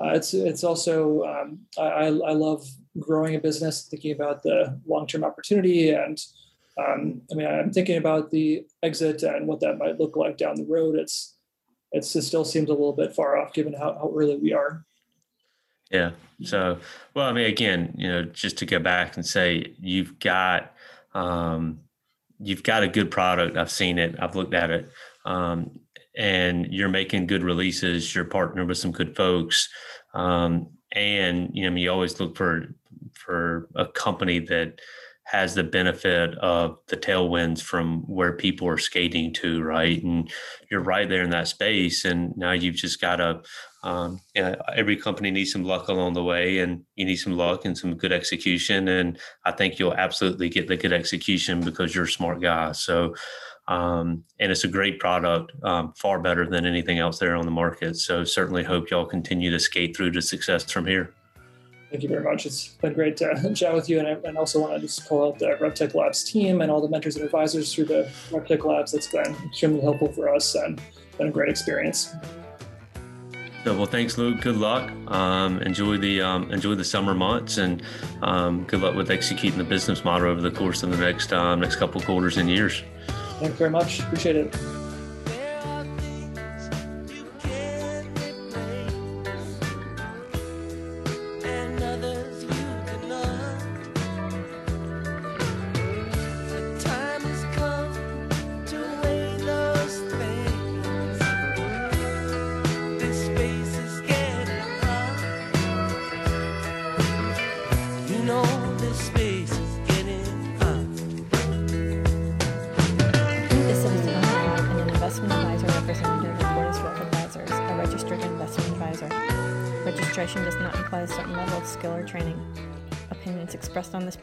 Uh, 0.00 0.10
it's 0.10 0.32
it's 0.32 0.62
also 0.62 1.24
um, 1.24 1.58
I, 1.76 2.06
I 2.06 2.32
love 2.34 2.64
growing 2.98 3.34
a 3.34 3.40
business, 3.40 3.86
thinking 3.88 4.12
about 4.12 4.42
the 4.42 4.80
long 4.86 5.06
term 5.06 5.24
opportunity, 5.24 5.90
and 5.90 6.18
um, 6.78 7.22
I 7.30 7.34
mean 7.34 7.46
I'm 7.46 7.72
thinking 7.72 7.96
about 7.96 8.30
the 8.30 8.66
exit 8.82 9.22
and 9.22 9.46
what 9.46 9.60
that 9.60 9.78
might 9.78 9.98
look 9.98 10.16
like 10.16 10.36
down 10.36 10.56
the 10.56 10.66
road. 10.66 10.96
It's 10.96 11.36
it's 11.92 12.14
it 12.16 12.22
still 12.22 12.44
seems 12.44 12.68
a 12.68 12.72
little 12.72 12.92
bit 12.92 13.14
far 13.14 13.36
off 13.36 13.52
given 13.52 13.72
how, 13.72 13.94
how 13.94 14.12
early 14.14 14.36
we 14.36 14.52
are. 14.52 14.84
Yeah. 15.90 16.12
So 16.42 16.78
well, 17.14 17.26
I 17.26 17.32
mean, 17.32 17.46
again, 17.46 17.94
you 17.96 18.08
know, 18.08 18.24
just 18.24 18.58
to 18.58 18.66
go 18.66 18.78
back 18.78 19.16
and 19.16 19.24
say 19.24 19.74
you've 19.80 20.18
got 20.18 20.72
um, 21.14 21.80
you've 22.40 22.62
got 22.62 22.82
a 22.82 22.88
good 22.88 23.10
product. 23.10 23.56
I've 23.56 23.70
seen 23.70 23.98
it. 23.98 24.16
I've 24.18 24.34
looked 24.34 24.54
at 24.54 24.70
it. 24.70 24.90
Um, 25.24 25.78
and 26.16 26.72
you're 26.72 26.88
making 26.88 27.26
good 27.26 27.42
releases, 27.42 28.14
you're 28.14 28.24
partnered 28.24 28.68
with 28.68 28.78
some 28.78 28.92
good 28.92 29.16
folks. 29.16 29.68
Um, 30.14 30.68
and 30.94 31.50
you 31.52 31.68
know, 31.68 31.76
you 31.76 31.90
always 31.90 32.18
look 32.20 32.36
for 32.36 32.74
for 33.14 33.68
a 33.74 33.86
company 33.86 34.38
that 34.38 34.80
has 35.24 35.54
the 35.54 35.64
benefit 35.64 36.34
of 36.38 36.78
the 36.88 36.96
tailwinds 36.96 37.60
from 37.62 38.02
where 38.02 38.34
people 38.34 38.68
are 38.68 38.78
skating 38.78 39.32
to, 39.32 39.62
right? 39.62 40.02
And 40.02 40.30
you're 40.70 40.82
right 40.82 41.08
there 41.08 41.22
in 41.22 41.30
that 41.30 41.48
space. 41.48 42.04
And 42.04 42.36
now 42.36 42.52
you've 42.52 42.74
just 42.74 43.00
got 43.00 43.16
to, 43.16 43.40
um, 43.82 44.20
you 44.34 44.42
know, 44.42 44.54
every 44.76 44.96
company 44.96 45.30
needs 45.30 45.50
some 45.50 45.64
luck 45.64 45.88
along 45.88 46.12
the 46.12 46.22
way, 46.22 46.58
and 46.58 46.84
you 46.94 47.06
need 47.06 47.16
some 47.16 47.36
luck 47.36 47.64
and 47.64 47.76
some 47.76 47.94
good 47.94 48.12
execution. 48.12 48.88
And 48.88 49.18
I 49.46 49.52
think 49.52 49.78
you'll 49.78 49.94
absolutely 49.94 50.50
get 50.50 50.68
the 50.68 50.76
good 50.76 50.92
execution 50.92 51.62
because 51.62 51.94
you're 51.94 52.04
a 52.04 52.08
smart 52.08 52.40
guy. 52.40 52.72
So, 52.72 53.14
um, 53.68 54.24
and 54.40 54.52
it's 54.52 54.64
a 54.64 54.68
great 54.68 54.98
product, 54.98 55.52
um, 55.62 55.92
far 55.94 56.18
better 56.18 56.46
than 56.46 56.66
anything 56.66 56.98
else 56.98 57.18
there 57.18 57.34
on 57.34 57.44
the 57.44 57.50
market. 57.50 57.96
So 57.96 58.24
certainly 58.24 58.62
hope 58.62 58.90
y'all 58.90 59.06
continue 59.06 59.50
to 59.50 59.58
skate 59.58 59.96
through 59.96 60.10
to 60.12 60.22
success 60.22 60.70
from 60.70 60.86
here. 60.86 61.14
Thank 61.90 62.02
you 62.02 62.08
very 62.08 62.24
much. 62.24 62.44
It's 62.44 62.68
been 62.68 62.92
great 62.92 63.16
to 63.18 63.52
chat 63.54 63.72
with 63.72 63.88
you. 63.88 64.00
And 64.00 64.08
I 64.08 64.16
and 64.24 64.36
also 64.36 64.60
want 64.60 64.74
to 64.74 64.80
just 64.80 65.08
call 65.08 65.28
out 65.28 65.38
the 65.38 65.56
RevTech 65.60 65.94
Labs 65.94 66.24
team 66.24 66.60
and 66.60 66.70
all 66.70 66.80
the 66.80 66.88
mentors 66.88 67.16
and 67.16 67.24
advisors 67.24 67.72
through 67.72 67.84
the 67.84 68.10
RevTech 68.30 68.64
Labs. 68.64 68.92
That's 68.92 69.06
been 69.06 69.34
extremely 69.46 69.80
helpful 69.80 70.12
for 70.12 70.34
us 70.34 70.56
and 70.56 70.80
been 71.18 71.28
a 71.28 71.30
great 71.30 71.50
experience. 71.50 72.12
So, 73.64 73.74
well, 73.74 73.86
thanks, 73.86 74.18
Luke. 74.18 74.42
Good 74.42 74.56
luck. 74.56 74.90
Um, 75.06 75.62
enjoy 75.62 75.96
the 75.96 76.20
um, 76.20 76.50
enjoy 76.50 76.74
the 76.74 76.84
summer 76.84 77.14
months, 77.14 77.56
and 77.56 77.82
um, 78.20 78.64
good 78.64 78.82
luck 78.82 78.94
with 78.94 79.10
executing 79.10 79.56
the 79.56 79.64
business 79.64 80.04
model 80.04 80.28
over 80.28 80.42
the 80.42 80.50
course 80.50 80.82
of 80.82 80.90
the 80.90 80.98
next 80.98 81.32
um, 81.32 81.60
next 81.60 81.76
couple 81.76 82.00
quarters 82.02 82.36
and 82.36 82.50
years. 82.50 82.82
Thanks 83.40 83.56
very 83.56 83.70
much. 83.70 84.00
Appreciate 84.00 84.36
it. 84.36 84.83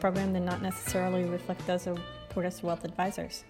Program 0.02 0.32
do 0.32 0.40
not 0.40 0.60
necessarily 0.60 1.22
reflect 1.22 1.64
those 1.64 1.86
of 1.86 1.96
Portus 2.28 2.60
Wealth 2.60 2.84
Advisors. 2.84 3.44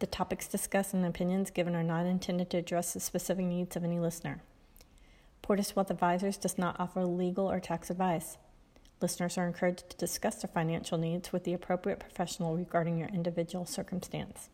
The 0.00 0.08
topics 0.08 0.48
discussed 0.48 0.92
and 0.92 1.06
opinions 1.06 1.52
given 1.52 1.76
are 1.76 1.84
not 1.84 2.04
intended 2.04 2.50
to 2.50 2.56
address 2.56 2.94
the 2.94 2.98
specific 2.98 3.46
needs 3.46 3.76
of 3.76 3.84
any 3.84 4.00
listener. 4.00 4.42
Portus 5.40 5.76
Wealth 5.76 5.92
Advisors 5.92 6.36
does 6.36 6.58
not 6.58 6.74
offer 6.80 7.04
legal 7.04 7.48
or 7.48 7.60
tax 7.60 7.90
advice. 7.90 8.38
Listeners 9.00 9.38
are 9.38 9.46
encouraged 9.46 9.88
to 9.88 9.96
discuss 9.96 10.42
their 10.42 10.50
financial 10.52 10.98
needs 10.98 11.32
with 11.32 11.44
the 11.44 11.54
appropriate 11.54 12.00
professional 12.00 12.56
regarding 12.56 12.98
your 12.98 13.10
individual 13.10 13.64
circumstance. 13.64 14.48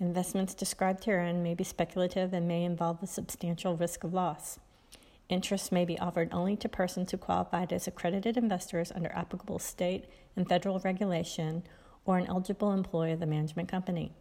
Investments 0.00 0.52
described 0.52 1.02
herein 1.02 1.42
may 1.42 1.54
be 1.54 1.64
speculative 1.64 2.34
and 2.34 2.46
may 2.46 2.64
involve 2.64 3.02
a 3.02 3.06
substantial 3.06 3.74
risk 3.74 4.04
of 4.04 4.12
loss. 4.12 4.58
Interest 5.32 5.72
may 5.72 5.86
be 5.86 5.98
offered 5.98 6.28
only 6.30 6.56
to 6.56 6.68
persons 6.68 7.10
who 7.10 7.16
qualified 7.16 7.72
as 7.72 7.86
accredited 7.86 8.36
investors 8.36 8.92
under 8.94 9.08
applicable 9.12 9.58
state 9.58 10.04
and 10.36 10.46
federal 10.46 10.78
regulation 10.80 11.62
or 12.04 12.18
an 12.18 12.26
eligible 12.26 12.70
employee 12.70 13.12
of 13.12 13.20
the 13.20 13.24
management 13.24 13.66
company. 13.66 14.12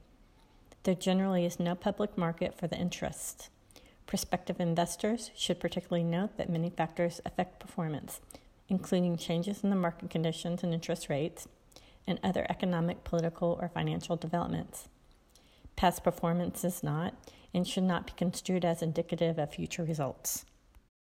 There 0.84 0.96
generally 0.96 1.44
is 1.44 1.60
no 1.60 1.76
public 1.76 2.18
market 2.18 2.58
for 2.58 2.68
the 2.68 2.78
interest. 2.78 3.50
Prospective 4.08 4.62
investors 4.62 5.32
should 5.36 5.60
particularly 5.60 6.06
note 6.06 6.38
that 6.38 6.50
many 6.50 6.70
factors 6.70 7.20
affect 7.26 7.60
performance, 7.60 8.22
including 8.70 9.18
changes 9.18 9.66
in 9.66 9.70
the 9.70 9.76
market 9.76 10.10
conditions 10.10 10.64
and 10.64 10.74
interest 10.74 11.10
rates, 11.10 11.46
and 12.08 12.22
other 12.24 12.46
economic, 12.50 13.04
political, 13.04 13.60
or 13.62 13.68
financial 13.68 14.16
developments. 14.16 14.88
Past 15.76 16.06
performance 16.06 16.64
is 16.64 16.82
not 16.82 17.16
and 17.54 17.68
should 17.68 17.84
not 17.84 18.08
be 18.08 18.14
construed 18.16 18.64
as 18.64 18.82
indicative 18.82 19.38
of 19.38 19.54
future 19.54 19.84
results. 19.84 20.46